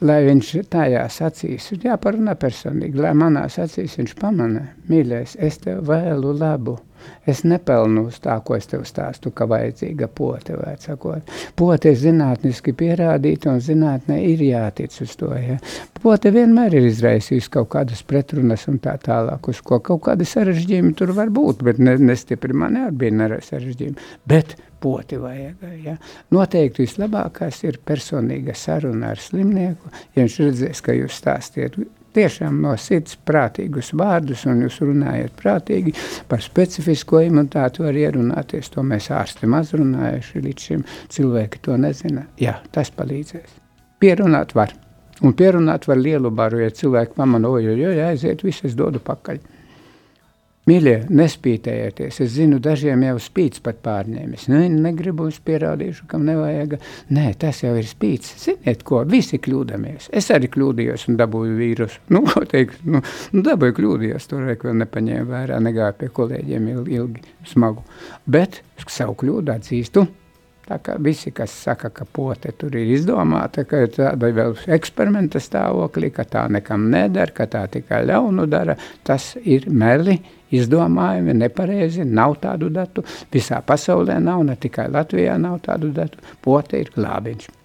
Lai 0.05 0.21
viņš 0.27 0.51
tajās 0.73 1.21
acīs, 1.27 1.69
ir 1.75 1.87
jāparunā 1.91 2.35
personīgi, 2.39 2.99
lai 2.99 3.13
manās 3.17 3.59
acīs 3.61 3.97
viņš 4.01 4.15
pamanā, 4.19 4.65
mīļais, 4.91 5.37
es 5.47 5.61
tev 5.63 5.85
vēlu 5.89 6.35
labu. 6.39 6.79
Es 7.25 7.41
nepelnu 7.47 8.05
uz 8.09 8.19
tā, 8.21 8.35
ko 8.45 8.57
es 8.57 8.67
tev 8.69 8.83
stāstu, 8.85 9.31
ka 9.33 9.47
vajadzīga 9.49 10.07
pote, 10.13 10.57
vai 10.59 10.75
sakot. 10.81 11.31
Pote 11.57 11.93
ir 11.93 11.97
zinātniski 12.01 12.75
pierādīta, 12.77 13.53
un 13.55 13.63
zinātnē 13.65 14.19
ir 14.29 14.43
jātic 14.45 14.99
uz 15.01 15.15
to. 15.19 15.31
Ja. 15.39 15.57
Pote 16.01 16.29
vienmēr 16.35 16.77
ir 16.77 16.85
izraisījusi 16.91 17.51
kaut 17.57 17.71
kādas 17.73 18.05
pretrunas 18.05 18.67
un 18.71 18.77
tā 18.83 18.93
tālāk, 19.01 19.49
uz 19.49 19.63
ko 19.65 19.81
kaut 19.85 20.05
kādi 20.05 20.27
sarežģījumi 20.29 20.93
tur 20.99 21.15
var 21.17 21.33
būt, 21.33 21.65
bet 21.65 21.81
ne, 21.81 21.97
nestipri 22.11 22.53
man 22.53 22.77
arī 22.85 23.05
bija 23.05 23.41
sarežģījumi. 23.49 24.09
Bet 24.29 24.57
poti 24.85 25.17
vajag. 25.17 25.65
Ja. 25.81 25.97
Noteikti 26.35 26.83
vislabākais 26.85 27.63
ir 27.65 27.81
personīga 27.81 28.53
saruna 28.57 29.15
ar 29.15 29.21
slimnieku, 29.21 29.89
ja 30.13 30.21
viņš 30.21 30.41
redzēs, 30.43 30.83
ka 30.85 30.93
jūs 30.93 31.17
stāstiet 31.23 31.79
tiešām 32.15 32.61
no 32.63 32.75
sirds 32.79 33.17
prātīgus 33.27 33.91
vārdus, 33.97 34.45
un 34.49 34.63
jūs 34.65 34.79
runājat 34.83 35.35
prātīgi 35.39 35.95
par 36.29 36.43
specifisko 36.43 37.21
imunitāti, 37.25 37.83
var 37.85 37.99
ierunāties. 37.99 38.71
To 38.75 38.85
mēs 38.87 39.11
ārsti 39.13 39.49
maz 39.51 39.73
runājuši 39.75 40.43
līdz 40.47 40.69
šim. 40.69 40.87
Cilvēki 41.11 41.61
to 41.67 41.77
nezina. 41.81 42.25
Jā, 42.41 42.57
tas 42.75 42.91
palīdzēs. 42.95 43.59
Pierunāt 44.01 44.55
var. 44.55 44.73
Un 45.23 45.31
pierunāt 45.37 45.87
var 45.87 45.99
lielu 45.99 46.31
baru, 46.35 46.59
ja 46.59 46.71
cilvēki 46.75 47.15
pamana, 47.15 47.47
oj, 47.47 47.71
oj, 47.71 48.01
aiziet, 48.09 48.43
visu 48.43 48.67
es 48.67 48.75
dodu 48.75 48.99
pakaļ. 49.03 49.39
Mīļie, 50.65 50.95
nespītējieties. 51.13 52.15
Es 52.23 52.31
zinu, 52.33 52.57
dažiem 52.63 53.03
jau 53.05 53.19
spīts 53.21 53.61
pat 53.61 53.83
pārņēmis. 53.85 54.47
Nu, 54.49 54.63
negribu 54.81 55.27
es 55.29 55.37
pierādīšu, 55.45 56.07
kam 56.09 56.25
nevajag. 56.25 56.73
Nē, 57.13 57.27
tas 57.43 57.61
jau 57.61 57.75
ir 57.77 57.85
spīts. 57.85 58.33
Ziniet, 58.41 58.81
ko 58.87 59.03
visi 59.05 59.37
kļūdāmies. 59.37 60.09
Es 60.09 60.31
arī 60.33 60.49
kļūdījos 60.55 61.05
un 61.11 61.21
dabūju 61.21 61.59
vīrusu. 61.61 62.01
Nu, 62.09 62.23
ko 62.25 62.41
teikt, 62.49 62.81
nu, 62.89 63.03
nu 63.37 63.45
dabūju 63.45 63.77
kļūdījos. 63.77 64.29
Tur 64.31 64.49
vēl 64.49 64.81
nepaņēmu 64.81 65.29
vērā, 65.29 65.61
negāju 65.69 65.99
pie 66.01 66.13
kolēģiem 66.17 66.69
ilgi, 66.73 66.97
ilgi 66.97 67.25
smagu. 67.53 67.85
Bet 68.25 68.63
savu 68.89 69.13
kļūdu 69.21 69.53
atzīstu. 69.59 70.09
Tā 70.65 70.79
kā 70.81 70.95
visi, 70.97 71.29
kas 71.29 71.53
saka, 71.61 71.91
ka 71.93 72.07
pote 72.09 72.49
tur 72.57 72.73
ir 72.73 72.89
izdomāta, 72.95 73.67
ka 73.69 73.83
tāda 73.93 74.31
vēl 74.33 74.55
eksperimenta 74.73 75.37
stāvoklī, 75.41 76.09
ka 76.13 76.25
tā 76.25 76.47
nekam 76.49 76.87
nedara, 76.89 77.33
ka 77.35 77.45
tā 77.45 77.61
tikai 77.75 78.01
ļaunu 78.09 78.47
dara, 78.49 78.73
tas 79.05 79.35
ir 79.43 79.67
meli 79.69 80.17
izdomājumi, 80.55 81.35
nepareizi, 81.37 82.05
nav 82.05 82.39
tādu 82.41 82.71
datu. 82.73 83.05
Visā 83.33 83.61
pasaulē 83.65 84.17
nav, 84.23 84.41
ne 84.47 84.57
tikai 84.57 84.87
Latvijā 84.93 85.37
nav 85.41 85.61
tādu 85.67 85.93
datu. 85.93 86.25
Pote 86.41 86.81
ir 86.81 86.89
glābiņš. 86.97 87.64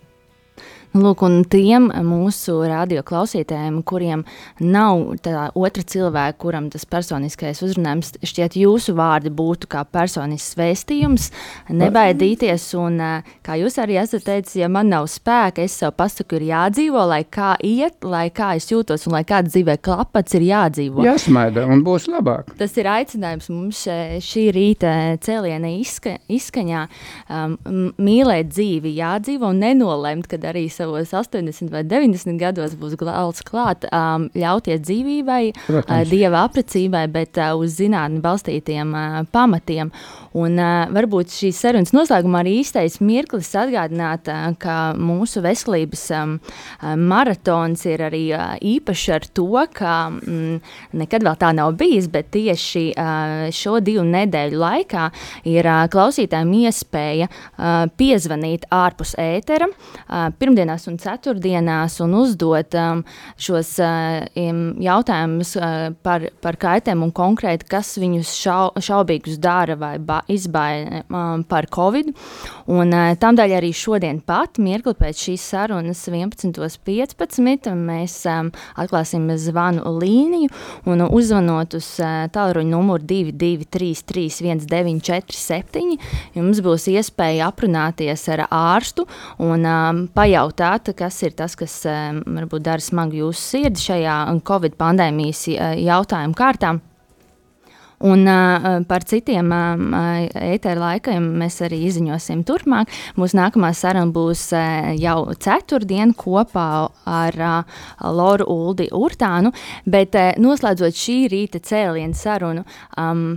Lūk, 0.90 1.20
un 1.22 1.44
tiem 1.46 1.84
mūsu 2.02 2.56
radio 2.66 3.04
klausītājiem, 3.06 3.76
kuriem 3.86 4.24
nav 4.58 5.04
tā 5.22 5.44
otra 5.54 5.84
cilvēka, 5.86 6.34
kuram 6.42 6.66
tas 6.72 6.82
personiskais 6.90 7.60
uzrunājums, 7.62 8.16
šķiet, 8.26 8.56
jūsu 8.58 8.96
vārdi 8.98 9.30
būtu 9.30 9.68
kā 9.70 9.84
personisks 9.86 10.56
vēstījums, 10.58 11.28
nebaidīties. 11.70 12.64
Un, 12.80 12.98
kā 13.46 13.58
jūs 13.60 13.78
arī 13.78 14.00
esat 14.02 14.26
teicis, 14.26 14.56
ja 14.58 14.70
man 14.72 14.90
nav 14.90 15.06
spēka, 15.12 15.62
es 15.62 15.76
sev 15.78 15.92
pasaku, 15.94 16.40
ir 16.40 16.48
jādzīvo, 16.48 17.04
lai 17.12 17.20
kā 17.22 17.52
iet, 17.62 18.02
lai 18.02 18.26
kā 18.34 18.56
es 18.58 18.66
jūtos 18.72 19.06
un 19.06 19.14
lai 19.14 19.22
kāda 19.28 19.46
dzīvē 19.46 19.78
klapats 19.86 20.34
ir 20.40 20.48
jādzīvo. 20.48 21.06
Jāsmaida 21.06 21.68
un 21.70 21.86
būs 21.86 22.10
labāk. 22.10 22.50
Tas 22.58 22.74
ir 22.82 22.90
aicinājums 22.90 23.46
mums 23.54 23.84
šī 24.26 24.48
rīta 24.58 24.96
cēliena 25.22 25.70
izska, 25.78 26.18
izskaņā 26.26 26.82
um, 27.30 27.56
mīlēt 27.94 28.50
dzīvi, 28.50 28.96
jādzīvo 28.98 29.54
un 29.54 29.62
nenolemt, 29.68 30.26
kad 30.34 30.50
arī 30.50 30.66
savos 30.80 31.12
80 31.16 31.70
vai 31.72 31.84
90 31.84 32.40
gados 32.40 32.76
būs 32.80 32.96
galds 33.00 33.44
klāt, 33.46 33.86
um, 33.92 34.28
ļauties 34.36 34.82
dzīvībai, 34.86 35.42
Protams. 35.66 35.92
uh, 35.92 36.08
dieva 36.10 36.44
aprecībai, 36.48 37.04
bet 37.12 37.40
uh, 37.40 37.52
uz 37.60 37.76
zinātni 37.80 38.22
balstītiem 38.24 38.96
uh, 38.96 39.20
pamatiem. 39.34 39.92
Un 40.38 40.60
uh, 40.62 40.86
varbūt 40.94 41.32
šīs 41.34 41.58
sarunas 41.58 41.90
noslēgumā 41.90 42.44
arī 42.44 42.60
īstais 42.60 43.00
mirklis 43.02 43.48
atgādināt, 43.58 44.28
uh, 44.30 44.52
ka 44.62 44.76
mūsu 44.94 45.42
veselības 45.42 46.04
um, 46.14 46.36
maratons 47.10 47.82
ir 47.90 48.04
arī 48.06 48.22
uh, 48.36 48.52
īpašs 48.62 49.06
ar 49.16 49.26
to, 49.34 49.48
ka 49.74 49.94
mm, 50.12 50.60
nekad 51.00 51.26
vēl 51.26 51.38
tā 51.40 51.50
nav 51.56 51.74
bijis, 51.80 52.06
bet 52.12 52.30
tieši 52.36 52.84
uh, 52.92 53.48
šo 53.54 53.80
divu 53.82 54.04
nedēļu 54.06 54.60
laikā 54.60 55.08
ir 55.50 55.66
uh, 55.66 55.80
klausītājiem 55.90 56.54
iespēja 56.60 57.26
uh, 57.26 57.90
piezvanīt 57.98 58.68
ārpus 58.70 59.16
ētera 59.18 59.66
uh, 59.66 60.30
pirmdienās 60.38 60.86
un 60.92 61.00
ceturtdienās 61.02 61.98
un 62.06 62.14
uzdot 62.20 62.78
um, 62.78 63.02
šos 63.34 63.74
uh, 63.82 64.22
jautājumus 64.86 65.56
uh, 65.58 65.90
par, 66.06 66.30
par 66.38 66.60
kaitēm 66.62 67.02
un 67.02 67.10
konkrēti, 67.18 67.66
kas 67.74 67.96
viņus 67.98 68.38
šau, 68.44 68.62
šaubīgus 68.78 69.42
dara 69.42 69.74
vai 69.80 69.96
ba 69.98 70.19
izbaida 70.28 71.02
um, 71.08 71.44
par 71.44 71.68
covid. 71.72 72.10
Un, 72.70 72.92
uh, 72.92 73.12
Tādēļ 73.20 73.56
arī 73.58 73.70
šodien 73.76 74.20
pat, 74.24 74.58
mirkli 74.62 74.94
pēc 74.98 75.24
šīs 75.26 75.44
sarunas 75.52 76.02
11.15. 76.08 77.70
mēs 77.76 78.16
um, 78.30 78.50
atklāsim 78.80 79.28
zvanu 79.40 79.94
līniju 80.00 80.50
un 80.90 81.04
uzzvanot 81.06 81.76
uz 81.78 81.88
uh, 82.02 82.26
tālruņa 82.32 82.70
numuru 82.70 83.04
223 83.06 84.30
1947. 84.40 85.96
Jums 86.36 86.62
būs 86.64 86.88
iespēja 86.92 87.50
aprunāties 87.50 88.26
ar 88.34 88.46
ārstu 88.48 89.06
un 89.42 89.66
um, 89.66 90.04
pajautāt, 90.14 90.92
kas 90.98 91.22
ir 91.26 91.36
tas, 91.38 91.56
kas 91.58 91.80
um, 91.88 92.22
varbūt 92.40 92.66
dara 92.68 92.84
smagu 92.84 93.24
jūsu 93.24 93.46
sirdi 93.56 93.88
šajā 93.88 94.20
Covid 94.46 94.78
pandēmijas 94.80 95.46
uh, 95.54 95.74
jautājumu 95.80 96.38
kārtā. 96.38 96.78
Un 98.00 98.24
uh, 98.24 98.80
par 98.88 99.04
citiem 99.04 99.50
uh, 99.52 100.22
ēteru 100.40 100.80
laikiem 100.80 101.24
mēs 101.42 101.58
arī 101.66 101.82
izziņosim 101.84 102.46
turpmāk. 102.48 102.88
Mūsu 103.20 103.36
nākamā 103.36 103.74
saruna 103.76 104.08
būs 104.14 104.46
uh, 104.56 104.94
jau 104.96 105.34
ceturtdien 105.36 106.14
kopā 106.16 106.70
ar 107.04 107.36
uh, 107.44 107.84
Loru 108.08 108.48
Uldi 108.48 108.88
Urtānu, 108.96 109.52
bet 109.84 110.16
uh, 110.16 110.32
noslēdzot 110.40 110.96
šī 110.96 111.18
rīta 111.34 111.60
cēlienu 111.60 112.16
sarunu, 112.16 112.64
um, 112.96 113.36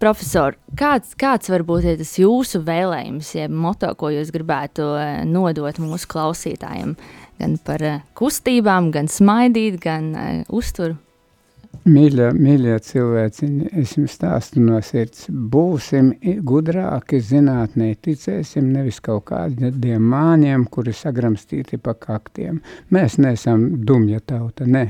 Profesor, 0.00 0.56
kāds, 0.76 1.12
kāds 1.20 1.52
varbūt 1.52 1.84
ir 1.86 2.00
tas 2.00 2.16
jūsu 2.18 2.64
vēlējums, 2.64 3.30
jeb 3.36 3.52
moto, 3.52 3.92
ko 4.00 4.10
jūs 4.12 4.32
gribētu 4.34 4.88
nodot 5.28 5.78
mūsu 5.80 6.08
klausītājiem? 6.10 6.96
Gan 7.38 7.56
par 7.64 7.84
kustībām, 8.18 8.90
gan 8.92 9.08
smaidīt, 9.12 9.78
gan 9.84 10.12
uzturu 10.52 10.98
Mīļie, 11.84 12.30
mīļie 12.32 12.78
cilvēci, 12.86 13.48
es 13.80 13.94
jums 13.98 14.14
stāstu 14.16 14.62
no 14.64 14.78
sirds. 14.84 15.26
Būsim 15.28 16.12
gudrāki 16.46 17.20
zinātnē, 17.20 17.90
ticēsim 18.04 18.70
nevis 18.72 19.02
kaut 19.04 19.26
kādiem 19.28 20.08
māņiem, 20.14 20.64
kuri 20.72 20.94
sagramstīti 20.96 21.80
pa 21.82 21.96
kaktiem. 21.98 22.62
Mēs 22.94 23.18
neesam 23.20 23.68
dumja 23.84 24.22
tauta, 24.24 24.66
ne. 24.66 24.86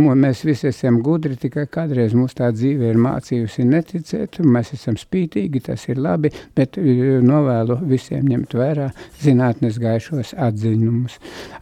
Mēs 0.00 0.42
visi 0.46 0.68
esam 0.70 1.00
gudri, 1.04 1.36
tikai 1.40 1.66
kādreiz 1.70 2.14
mūsu 2.16 2.38
tā 2.40 2.50
dzīve 2.54 2.90
ir 2.92 2.98
mācījusi 3.00 3.64
neticēt, 3.68 4.38
mēs 4.44 4.72
esam 4.76 4.96
spītīgi, 5.00 5.62
tas 5.66 5.86
ir 5.88 6.00
labi, 6.02 6.30
bet 6.56 6.78
novēlu 6.78 7.80
visiem 7.90 8.28
ņemt 8.30 8.54
vērā 8.58 8.90
zinātnes 9.22 9.78
gaišos 9.82 10.34
atziņumus. 10.48 11.16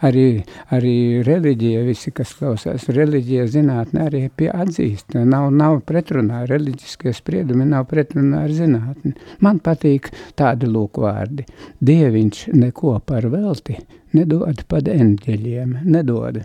Arī, 0.08 0.26
arī 0.74 0.94
reliģija, 1.26 1.84
visi, 1.86 2.12
kas 2.14 2.34
klausās, 2.38 2.88
reliģija 2.94 3.46
zinātne 3.54 4.06
arī 4.08 4.24
pie 4.34 4.50
atzīst, 4.52 5.16
nav, 5.18 5.50
nav 5.54 5.80
pretrunā, 5.88 6.44
reliģiskie 6.50 7.14
spriedumi 7.16 7.68
nav 7.68 7.88
pretrunā 7.90 8.44
ar 8.46 8.54
zinātni. 8.54 9.14
Man 9.44 9.62
patīk 9.64 10.12
tādi 10.38 10.68
lūk 10.70 11.00
vārdi. 11.02 11.46
Dieviņš 11.80 12.48
neko 12.58 12.98
par 13.06 13.28
velti 13.32 13.78
nedod 14.16 14.64
pad 14.68 14.88
eņģeļiem, 14.92 15.82
nedod. 15.88 16.44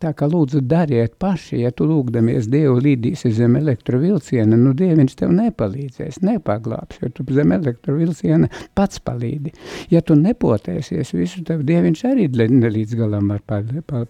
Tā 0.00 0.14
kā 0.16 0.24
lūdzu 0.32 0.62
dariet 0.64 1.18
paši, 1.20 1.58
ja 1.60 1.70
tu 1.76 1.84
lūgdamies 1.84 2.46
Dievu 2.48 2.78
līdīsi 2.80 3.34
zem 3.36 3.58
elektrovilciena, 3.58 4.56
nu 4.56 4.70
Dieviņš 4.72 5.16
tev 5.18 5.32
nepalīdzēs, 5.36 6.22
nepaglāps, 6.24 7.02
jo 7.02 7.10
tu 7.12 7.26
zem 7.36 7.52
elektrovilciena 7.52 8.48
pats 8.78 9.02
palīdi. 9.04 9.52
Ja 9.92 10.00
tu 10.00 10.14
nepotēsies 10.16 11.12
visu, 11.12 11.42
tev 11.44 11.66
Dieviņš 11.68 12.04
arī 12.08 12.30
nelīdz 12.32 12.96
galam 12.96 13.28
var 13.28 13.42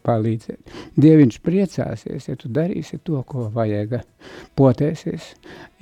palīdzēt. 0.06 0.76
Dieviņš 0.94 1.38
priecāsies, 1.42 2.28
ja 2.30 2.38
tu 2.38 2.50
darīsi 2.54 3.00
to, 3.02 3.18
ko 3.26 3.48
vajag. 3.50 3.96
Potēsies, 4.54 5.32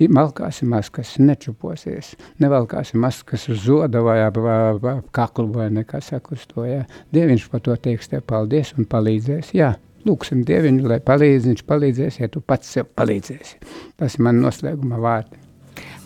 malkāsi 0.09 0.65
maskas, 0.69 1.11
nečuposies, 1.21 2.15
nevalkāsi 2.41 2.97
maskas 2.97 3.45
uz 3.53 3.61
zoda 3.67 4.01
vai 4.01 4.23
ap, 4.23 4.41
ap, 4.41 4.89
ap 4.89 5.13
kaklu 5.13 5.51
vai 5.53 5.69
nekā 5.75 6.01
saka 6.01 6.33
uz 6.33 6.47
to, 6.49 6.65
jā. 6.65 6.81
Dieviņš 7.13 7.45
par 7.53 7.61
to 7.67 7.77
teiks 7.77 8.09
tev 8.09 8.25
paldies 8.25 8.73
un 8.73 8.89
palīdzēs, 8.89 9.53
jā. 9.59 9.75
Lūksim 10.07 10.45
Dieviņu, 10.47 10.87
lai 10.87 11.01
palīdz, 11.03 11.49
viņš 11.49 11.63
palīdzēs, 11.67 12.19
ja 12.21 12.29
tu 12.31 12.41
pats 12.45 12.71
sev 12.77 12.87
palīdzēsi. 12.95 13.59
Tas 13.99 14.15
ir 14.15 14.25
man 14.27 14.39
noslēguma 14.43 14.99
vārdi. 15.03 15.39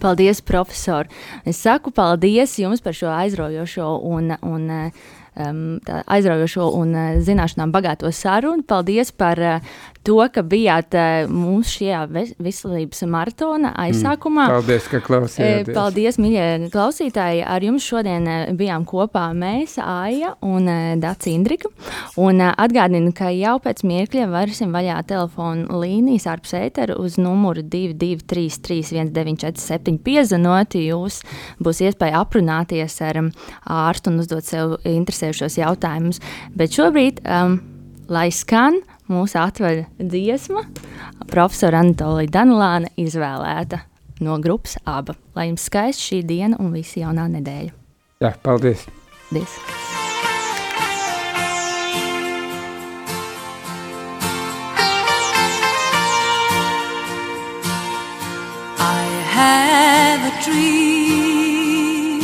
Paldies, 0.04 0.42
profesor! 0.44 1.08
Es 1.48 1.62
saku 1.64 1.94
paldies 1.96 2.58
jums 2.60 2.82
par 2.84 2.96
šo 2.98 3.12
aizraujošo 3.14 3.86
un, 4.10 4.34
un 4.44 4.66
um, 4.74 5.62
aizraujošo 5.88 6.68
un 6.76 6.92
uh, 6.98 7.14
zināšanām 7.24 7.72
bagāto 7.72 8.12
sarunu. 8.12 8.66
Paldies 8.68 9.14
par 9.16 9.40
uh, 9.40 9.72
to, 10.06 10.30
ka 10.34 10.42
bijāt 10.46 10.94
uh, 10.98 11.26
mūsu 11.32 11.80
šajā 11.80 12.02
veselības 12.44 13.04
maratona 13.10 13.72
aizsākumā. 13.86 14.46
Mm, 14.50 14.54
paldies, 14.58 14.86
ka 14.92 14.98
klausījāties. 15.04 15.76
Paldies, 15.76 16.16
mīļie 16.22 16.70
klausītāji. 16.74 17.42
Ar 17.48 17.62
jums 17.64 17.84
šodien 17.88 18.24
bijām 18.60 18.84
kopā 18.90 19.26
mēs, 19.38 19.78
Aija 19.84 20.30
un 20.46 20.64
Dats 21.02 21.28
Indrika. 21.32 21.68
Un 22.20 22.42
atgādinu, 22.44 23.12
ka 23.16 23.30
jau 23.34 23.60
pēc 23.64 23.84
mirkļa 23.88 24.28
varēsim 24.32 24.70
vaļā 24.76 24.98
telefonu 25.10 25.80
līnijas 25.82 26.26
ar 26.32 26.40
psēteru 26.44 26.94
uz 27.04 27.14
numuru 27.22 27.62
2233197 27.74 29.98
piezanot. 30.04 30.70
Jūs 30.78 31.16
būs 31.64 31.78
iespēja 31.88 32.20
aprunāties 32.24 32.94
ar 33.06 33.16
ārstu 33.64 34.10
un 34.12 34.20
uzdot 34.24 34.46
sev 34.48 34.66
interesējušos 34.88 35.58
jautājumus. 35.62 36.18
Bet 36.58 36.70
šobrīd, 36.76 37.16
um, 37.24 37.52
lai 38.12 38.30
skan 38.36 38.74
mūsu 39.12 39.40
atveļa 39.42 39.86
dziesma, 40.00 40.64
profesora 41.32 41.82
Anatolija 41.84 42.32
Danilāna 42.34 42.92
izvēlēta 43.00 43.84
no 44.24 44.38
grupas 44.40 44.78
aba. 44.86 45.16
Lai 45.36 45.50
jums 45.50 45.68
skaisti 45.70 46.10
šī 46.10 46.22
diena 46.28 46.60
un 46.62 46.74
visi 46.76 47.02
jaunā 47.04 47.28
nedēļa. 47.38 47.74
Jā, 48.24 48.36
paldies! 48.44 48.86
Paldies! 49.30 49.58
I 58.80 59.06
have 59.34 60.22
a 60.30 60.34
dream, 60.46 62.22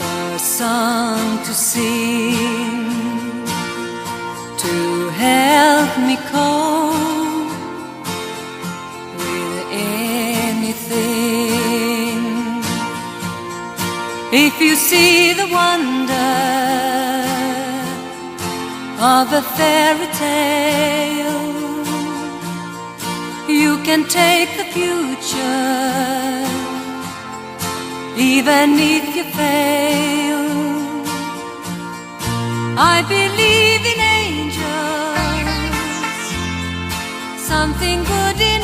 a 0.00 0.38
song 0.38 1.38
to 1.44 1.54
sing 1.54 2.65
help 5.16 5.90
me 6.06 6.16
cope 6.32 7.50
with 9.18 9.60
anything. 10.46 11.36
If 14.32 14.60
you 14.60 14.74
see 14.76 15.32
the 15.32 15.48
wonder 15.60 16.12
of 19.00 19.32
a 19.32 19.42
fairy 19.56 20.08
tale, 20.24 21.46
you 23.48 23.78
can 23.84 24.04
take 24.04 24.50
the 24.60 24.66
future, 24.76 25.76
even 28.18 28.78
if 28.78 29.04
you 29.16 29.24
fail. 29.40 30.44
I 32.78 33.02
believe 33.08 33.84
in 33.92 33.98
something 37.56 38.00
good 38.04 38.38
in 38.52 38.62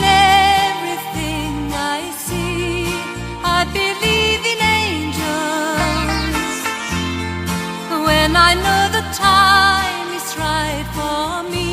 everything 0.69 1.53
I 1.97 1.99
see. 2.27 2.85
I 3.59 3.61
believe 3.79 4.43
in 4.53 4.61
angels 4.85 6.57
when 8.07 8.31
I 8.49 8.53
know 8.65 8.83
the 8.99 9.05
time 9.31 10.09
is 10.21 10.29
right 10.47 10.87
for 10.97 11.27
me. 11.53 11.69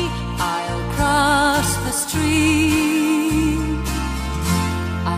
I'll 0.54 0.84
cross 0.96 1.70
the 1.86 1.94
stream. 2.04 3.64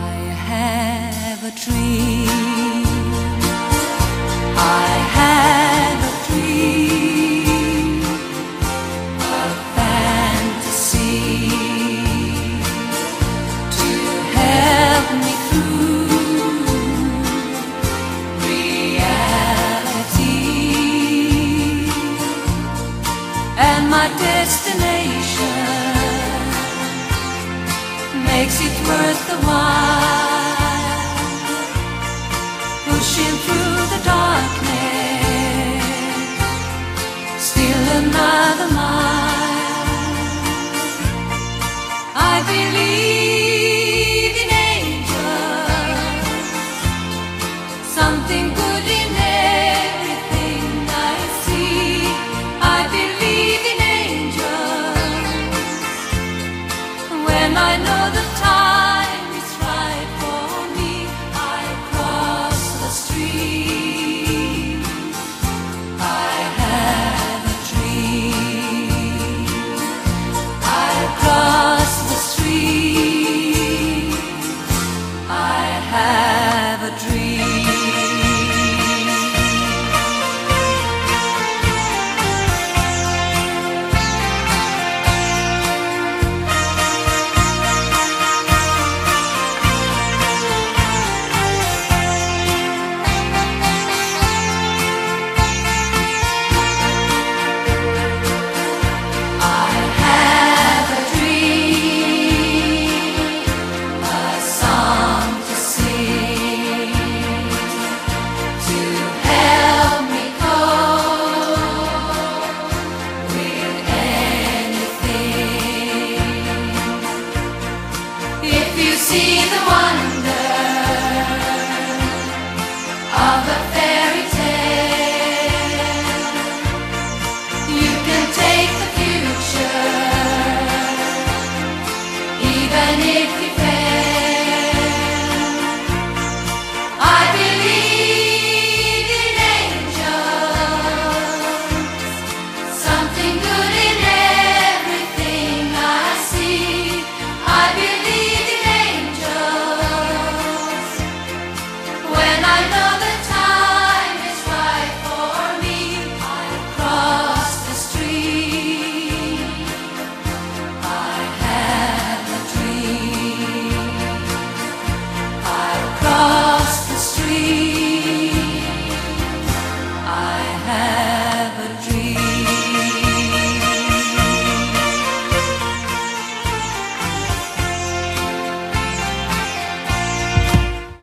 I 0.09 0.13
have 0.51 1.39
a 1.51 1.53
dream. 1.65 2.52